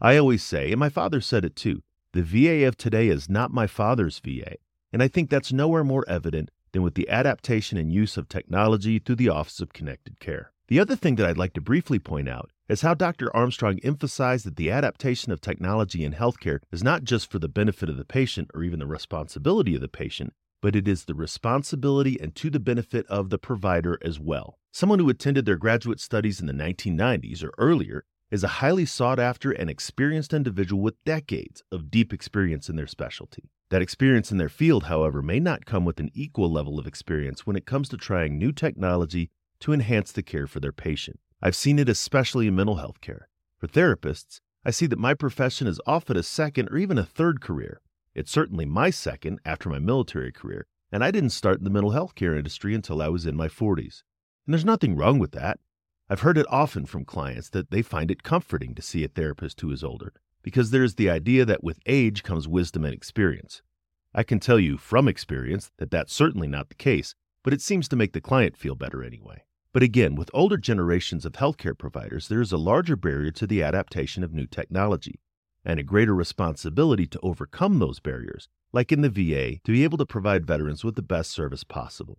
I 0.01 0.17
always 0.17 0.43
say, 0.43 0.73
and 0.73 0.81
my 0.81 0.89
father 0.89 1.21
said 1.21 1.45
it 1.45 1.55
too, 1.55 1.85
the 2.13 2.23
VA 2.23 2.67
of 2.67 2.77
today 2.77 3.07
is 3.07 3.29
not 3.29 3.53
my 3.53 3.69
father's 3.69 4.19
VA. 4.19 4.57
And 4.93 5.05
I 5.05 5.09
think 5.09 5.31
that's 5.31 5.53
nowhere 5.53 5.85
more 5.85 6.05
evident 6.09 6.51
than 6.73 6.83
with 6.83 6.95
the 6.95 7.09
adaptation 7.09 7.79
and 7.79 7.93
use 7.93 8.17
of 8.17 8.29
technology 8.29 8.99
through 8.99 9.17
the 9.17 9.29
Office 9.29 9.61
of 9.61 9.73
Connected 9.73 10.19
Care. 10.19 10.51
The 10.69 10.81
other 10.81 10.97
thing 10.97 11.15
that 11.15 11.27
I'd 11.27 11.39
like 11.39 11.53
to 11.53 11.61
briefly 11.61 12.01
point 12.01 12.29
out 12.29 12.51
is 12.69 12.81
how 12.81 12.95
Dr. 12.95 13.35
Armstrong 13.37 13.79
emphasized 13.85 14.45
that 14.47 14.57
the 14.57 14.73
adaptation 14.73 15.31
of 15.31 15.41
technology 15.41 16.03
in 16.03 16.13
healthcare 16.13 16.59
is 16.73 16.83
not 16.83 17.05
just 17.05 17.31
for 17.31 17.39
the 17.39 17.49
benefit 17.49 17.89
of 17.89 17.97
the 17.97 18.05
patient 18.05 18.51
or 18.53 18.65
even 18.65 18.81
the 18.81 18.87
responsibility 18.87 19.77
of 19.77 19.81
the 19.81 19.87
patient, 19.87 20.33
but 20.61 20.75
it 20.75 20.89
is 20.89 21.05
the 21.05 21.15
responsibility 21.15 22.19
and 22.21 22.35
to 22.35 22.51
the 22.51 22.59
benefit 22.59 23.07
of 23.07 23.31
the 23.31 23.39
provider 23.39 23.97
as 24.03 24.19
well. 24.19 24.59
Someone 24.73 24.99
who 24.99 25.09
attended 25.09 25.47
their 25.47 25.57
graduate 25.57 26.01
studies 26.01 26.41
in 26.41 26.49
the 26.49 26.53
1990s 26.53 27.45
or 27.45 27.53
earlier 27.59 28.05
is 28.33 28.43
a 28.43 28.59
highly 28.59 28.85
sought 28.85 29.21
after 29.21 29.53
and 29.53 29.71
experienced 29.71 30.35
individual 30.35 30.83
with 30.83 31.05
decades 31.05 31.63
of 31.71 31.93
deep 31.93 32.13
experience 32.13 32.69
in 32.69 32.75
their 32.75 32.89
specialty. 32.89 33.51
That 33.71 33.83
experience 33.83 34.33
in 34.33 34.39
their 34.39 34.49
field, 34.49 34.85
however, 34.85 35.23
may 35.23 35.39
not 35.39 35.65
come 35.65 35.85
with 35.85 36.01
an 36.01 36.11
equal 36.13 36.51
level 36.51 36.77
of 36.81 36.89
experience 36.89 37.47
when 37.47 37.55
it 37.55 37.67
comes 37.67 37.89
to 37.91 37.97
trying 37.97 38.37
new 38.37 38.51
technology 38.51 39.31
to 39.61 39.73
enhance 39.73 40.13
the 40.13 40.23
care 40.23 40.47
for 40.47 40.61
their 40.61 40.73
patient. 40.73 41.21
I've 41.43 41.57
seen 41.57 41.79
it 41.79 41.89
especially 41.89 42.47
in 42.47 42.57
mental 42.57 42.77
health 42.77 43.01
care. 43.01 43.29
For 43.59 43.67
therapists, 43.67 44.41
I 44.65 44.71
see 44.71 44.87
that 44.87 44.99
my 44.99 45.15
profession 45.15 45.67
is 45.67 45.81
often 45.87 46.17
a 46.17 46.23
second 46.23 46.69
or 46.71 46.77
even 46.77 46.99
a 46.99 47.05
third 47.05 47.41
career. 47.41 47.81
It's 48.15 48.33
certainly 48.33 48.65
my 48.65 48.91
second 48.91 49.41
after 49.45 49.69
my 49.69 49.79
military 49.79 50.33
career, 50.33 50.67
and 50.91 51.05
I 51.05 51.11
didn't 51.11 51.31
start 51.31 51.59
in 51.59 51.65
the 51.65 51.71
mental 51.71 51.91
health 51.91 52.15
care 52.15 52.35
industry 52.35 52.75
until 52.75 53.03
I 53.03 53.09
was 53.09 53.27
in 53.27 53.37
my 53.37 53.49
40s. 53.49 54.03
And 54.47 54.55
there's 54.55 54.65
nothing 54.65 54.97
wrong 54.97 55.19
with 55.19 55.33
that. 55.33 55.61
I've 56.09 56.21
heard 56.21 56.39
it 56.39 56.47
often 56.49 56.87
from 56.87 57.05
clients 57.05 57.51
that 57.51 57.71
they 57.71 57.83
find 57.83 58.11
it 58.11 58.23
comforting 58.23 58.75
to 58.75 58.83
see 58.83 59.05
a 59.05 59.09
therapist 59.09 59.61
who 59.61 59.71
is 59.73 59.83
older, 59.85 60.13
because 60.43 60.71
there's 60.71 60.95
the 60.95 61.11
idea 61.11 61.45
that 61.45 61.65
with 61.65 61.81
age 61.87 62.23
comes 62.23 62.47
wisdom 62.47 62.85
and 62.85 62.95
experience. 62.95 63.63
I 64.15 64.23
can 64.23 64.41
tell 64.41 64.59
you 64.59 64.79
from 64.79 65.09
experience 65.09 65.73
that 65.79 65.91
that's 65.91 66.15
certainly 66.15 66.49
not 66.49 66.69
the 66.69 66.75
case, 66.75 67.15
but 67.47 67.55
it 67.55 67.63
seems 67.63 67.87
to 67.87 67.95
make 67.95 68.13
the 68.13 68.21
client 68.21 68.57
feel 68.57 68.75
better 68.75 69.05
anyway. 69.05 69.45
But 69.73 69.85
again, 69.85 70.17
with 70.17 70.33
older 70.35 70.57
generations 70.57 71.25
of 71.25 71.35
healthcare 71.35 71.79
providers, 71.79 72.27
there 72.27 72.41
is 72.41 72.51
a 72.51 72.57
larger 72.57 72.97
barrier 72.97 73.31
to 73.31 73.47
the 73.47 73.63
adaptation 73.63 74.25
of 74.25 74.35
new 74.35 74.49
technology 74.49 75.21
and 75.65 75.79
a 75.79 75.85
greater 75.85 76.13
responsibility 76.13 77.07
to 77.07 77.21
overcome 77.23 77.79
those 77.79 78.01
barriers, 78.01 78.49
like 78.73 78.91
in 78.91 79.01
the 79.01 79.09
VA, 79.09 79.61
to 79.63 79.71
be 79.71 79.85
able 79.85 79.97
to 79.97 80.05
provide 80.05 80.45
veterans 80.45 80.83
with 80.83 80.97
the 80.97 81.03
best 81.03 81.31
service 81.31 81.63
possible. 81.63 82.19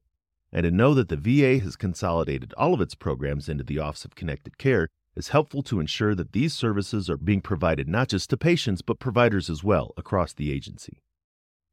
And 0.53 0.63
to 0.63 0.71
know 0.71 0.93
that 0.93 1.09
the 1.09 1.17
VA 1.17 1.61
has 1.61 1.75
consolidated 1.75 2.53
all 2.53 2.73
of 2.73 2.79
its 2.79 2.95
programs 2.95 3.49
into 3.49 3.65
the 3.65 3.79
Office 3.79 4.05
of 4.05 4.15
Connected 4.15 4.57
Care 4.57 4.87
is 5.17 5.27
helpful 5.27 5.61
to 5.63 5.81
ensure 5.81 6.15
that 6.15 6.31
these 6.31 6.53
services 6.53 7.09
are 7.09 7.17
being 7.17 7.41
provided 7.41 7.89
not 7.89 8.07
just 8.07 8.29
to 8.29 8.37
patients, 8.37 8.81
but 8.81 8.99
providers 8.99 9.49
as 9.49 9.61
well 9.61 9.91
across 9.97 10.31
the 10.31 10.53
agency. 10.53 11.03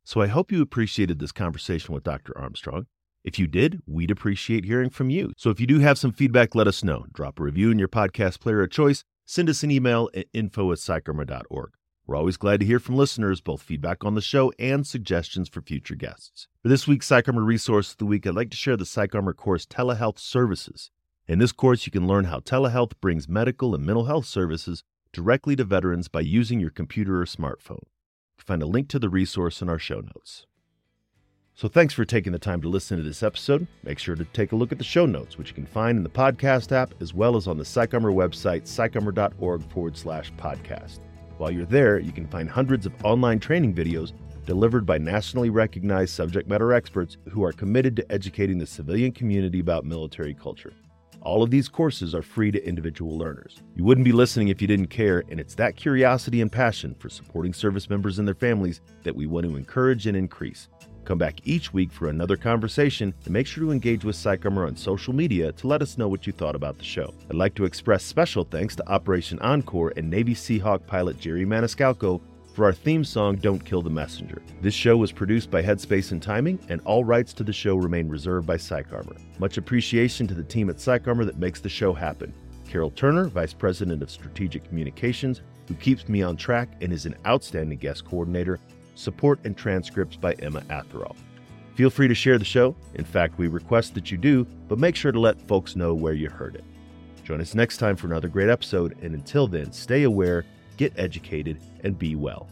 So 0.02 0.20
I 0.20 0.26
hope 0.26 0.50
you 0.50 0.60
appreciated 0.60 1.20
this 1.20 1.30
conversation 1.30 1.94
with 1.94 2.02
Dr. 2.02 2.36
Armstrong. 2.36 2.86
If 3.24 3.38
you 3.38 3.46
did, 3.46 3.80
we'd 3.86 4.10
appreciate 4.10 4.66
hearing 4.66 4.90
from 4.90 5.08
you. 5.08 5.32
So 5.38 5.48
if 5.48 5.58
you 5.58 5.66
do 5.66 5.78
have 5.78 5.96
some 5.96 6.12
feedback, 6.12 6.54
let 6.54 6.68
us 6.68 6.84
know. 6.84 7.06
Drop 7.14 7.40
a 7.40 7.42
review 7.42 7.70
in 7.70 7.78
your 7.78 7.88
podcast 7.88 8.38
player 8.38 8.62
of 8.62 8.70
choice. 8.70 9.02
Send 9.24 9.48
us 9.48 9.62
an 9.62 9.70
email 9.70 10.10
at 10.14 10.26
info 10.34 10.70
at. 10.70 11.70
We're 12.06 12.16
always 12.16 12.36
glad 12.36 12.60
to 12.60 12.66
hear 12.66 12.78
from 12.78 12.96
listeners, 12.96 13.40
both 13.40 13.62
feedback 13.62 14.04
on 14.04 14.14
the 14.14 14.20
show 14.20 14.52
and 14.58 14.86
suggestions 14.86 15.48
for 15.48 15.62
future 15.62 15.94
guests. 15.94 16.48
For 16.62 16.68
this 16.68 16.86
week's 16.86 17.08
PsychArmor 17.08 17.46
Resource 17.46 17.92
of 17.92 17.96
the 17.96 18.04
Week, 18.04 18.26
I'd 18.26 18.34
like 18.34 18.50
to 18.50 18.58
share 18.58 18.76
the 18.76 18.84
PsychArmor 18.84 19.34
course 19.34 19.64
Telehealth 19.64 20.18
Services. 20.18 20.90
In 21.26 21.38
this 21.38 21.52
course, 21.52 21.86
you 21.86 21.92
can 21.92 22.06
learn 22.06 22.24
how 22.24 22.40
telehealth 22.40 22.92
brings 23.00 23.26
medical 23.26 23.74
and 23.74 23.86
mental 23.86 24.04
health 24.04 24.26
services 24.26 24.82
directly 25.14 25.56
to 25.56 25.64
veterans 25.64 26.08
by 26.08 26.20
using 26.20 26.60
your 26.60 26.68
computer 26.68 27.22
or 27.22 27.24
smartphone. 27.24 27.80
You 27.80 28.36
can 28.36 28.44
find 28.44 28.62
a 28.62 28.66
link 28.66 28.88
to 28.90 28.98
the 28.98 29.08
resource 29.08 29.62
in 29.62 29.70
our 29.70 29.78
show 29.78 30.00
notes. 30.00 30.44
So 31.56 31.68
thanks 31.68 31.94
for 31.94 32.04
taking 32.04 32.32
the 32.32 32.38
time 32.40 32.60
to 32.62 32.68
listen 32.68 32.96
to 32.96 33.04
this 33.04 33.22
episode. 33.22 33.68
Make 33.84 34.00
sure 34.00 34.16
to 34.16 34.24
take 34.24 34.50
a 34.50 34.56
look 34.56 34.72
at 34.72 34.78
the 34.78 34.82
show 34.82 35.06
notes, 35.06 35.38
which 35.38 35.50
you 35.50 35.54
can 35.54 35.66
find 35.66 35.96
in 35.96 36.02
the 36.02 36.10
podcast 36.10 36.72
app 36.72 37.00
as 37.00 37.14
well 37.14 37.36
as 37.36 37.46
on 37.46 37.58
the 37.58 37.62
PsychArmor 37.62 38.12
website, 38.12 38.62
psycharmor.org 38.62 39.62
forward 39.70 39.96
slash 39.96 40.32
podcast. 40.32 40.98
While 41.38 41.52
you're 41.52 41.64
there, 41.64 42.00
you 42.00 42.10
can 42.10 42.26
find 42.26 42.50
hundreds 42.50 42.86
of 42.86 43.04
online 43.04 43.38
training 43.38 43.72
videos 43.72 44.12
delivered 44.44 44.84
by 44.84 44.98
nationally 44.98 45.48
recognized 45.48 46.12
subject 46.12 46.48
matter 46.48 46.72
experts 46.72 47.18
who 47.30 47.44
are 47.44 47.52
committed 47.52 47.94
to 47.96 48.12
educating 48.12 48.58
the 48.58 48.66
civilian 48.66 49.12
community 49.12 49.60
about 49.60 49.84
military 49.84 50.34
culture. 50.34 50.72
All 51.20 51.44
of 51.44 51.52
these 51.52 51.68
courses 51.68 52.16
are 52.16 52.22
free 52.22 52.50
to 52.50 52.66
individual 52.66 53.16
learners. 53.16 53.62
You 53.76 53.84
wouldn't 53.84 54.04
be 54.04 54.12
listening 54.12 54.48
if 54.48 54.60
you 54.60 54.66
didn't 54.66 54.88
care, 54.88 55.22
and 55.30 55.38
it's 55.38 55.54
that 55.54 55.76
curiosity 55.76 56.40
and 56.40 56.50
passion 56.50 56.96
for 56.98 57.08
supporting 57.08 57.52
service 57.52 57.88
members 57.88 58.18
and 58.18 58.26
their 58.26 58.34
families 58.34 58.80
that 59.04 59.14
we 59.14 59.26
want 59.26 59.46
to 59.46 59.56
encourage 59.56 60.08
and 60.08 60.16
increase. 60.16 60.68
Come 61.04 61.18
back 61.18 61.40
each 61.44 61.72
week 61.72 61.92
for 61.92 62.08
another 62.08 62.36
conversation 62.36 63.12
and 63.24 63.32
make 63.32 63.46
sure 63.46 63.64
to 63.64 63.72
engage 63.72 64.04
with 64.04 64.16
PsychArmor 64.16 64.66
on 64.66 64.76
social 64.76 65.14
media 65.14 65.52
to 65.52 65.66
let 65.66 65.82
us 65.82 65.98
know 65.98 66.08
what 66.08 66.26
you 66.26 66.32
thought 66.32 66.54
about 66.54 66.78
the 66.78 66.84
show. 66.84 67.12
I'd 67.28 67.36
like 67.36 67.54
to 67.56 67.66
express 67.66 68.02
special 68.04 68.44
thanks 68.44 68.74
to 68.76 68.88
Operation 68.88 69.38
Encore 69.40 69.92
and 69.96 70.08
Navy 70.08 70.34
Seahawk 70.34 70.86
pilot 70.86 71.18
Jerry 71.18 71.44
Maniscalco 71.44 72.20
for 72.54 72.64
our 72.64 72.72
theme 72.72 73.04
song 73.04 73.36
Don't 73.36 73.64
Kill 73.64 73.82
the 73.82 73.90
Messenger. 73.90 74.40
This 74.62 74.74
show 74.74 74.96
was 74.96 75.12
produced 75.12 75.50
by 75.50 75.62
Headspace 75.62 76.12
and 76.12 76.22
Timing, 76.22 76.58
and 76.68 76.80
all 76.82 77.04
rights 77.04 77.32
to 77.34 77.44
the 77.44 77.52
show 77.52 77.74
remain 77.76 78.08
reserved 78.08 78.46
by 78.46 78.56
PsychArmor. 78.56 79.20
Much 79.38 79.58
appreciation 79.58 80.26
to 80.28 80.34
the 80.34 80.44
team 80.44 80.70
at 80.70 80.76
PsychArmor 80.76 81.26
that 81.26 81.38
makes 81.38 81.60
the 81.60 81.68
show 81.68 81.92
happen. 81.92 82.32
Carol 82.68 82.92
Turner, 82.92 83.24
Vice 83.26 83.52
President 83.52 84.02
of 84.02 84.10
Strategic 84.10 84.64
Communications, 84.68 85.42
who 85.68 85.74
keeps 85.74 86.08
me 86.08 86.22
on 86.22 86.36
track 86.36 86.68
and 86.80 86.92
is 86.92 87.06
an 87.06 87.16
outstanding 87.26 87.78
guest 87.78 88.04
coordinator, 88.04 88.60
support 88.94 89.40
and 89.44 89.56
transcripts 89.56 90.16
by 90.16 90.32
Emma 90.34 90.60
Atherall. 90.62 91.16
Feel 91.74 91.90
free 91.90 92.08
to 92.08 92.14
share 92.14 92.38
the 92.38 92.44
show. 92.44 92.76
In 92.94 93.04
fact, 93.04 93.36
we 93.36 93.48
request 93.48 93.94
that 93.94 94.10
you 94.10 94.16
do, 94.16 94.46
but 94.68 94.78
make 94.78 94.94
sure 94.94 95.12
to 95.12 95.18
let 95.18 95.40
folks 95.42 95.74
know 95.74 95.92
where 95.92 96.12
you 96.12 96.30
heard 96.30 96.54
it. 96.54 96.64
Join 97.24 97.40
us 97.40 97.54
next 97.54 97.78
time 97.78 97.96
for 97.96 98.06
another 98.06 98.28
great 98.28 98.48
episode, 98.48 98.96
and 99.02 99.14
until 99.14 99.46
then, 99.46 99.72
stay 99.72 100.04
aware, 100.04 100.44
get 100.76 100.92
educated, 100.96 101.58
and 101.82 101.98
be 101.98 102.14
well. 102.14 102.48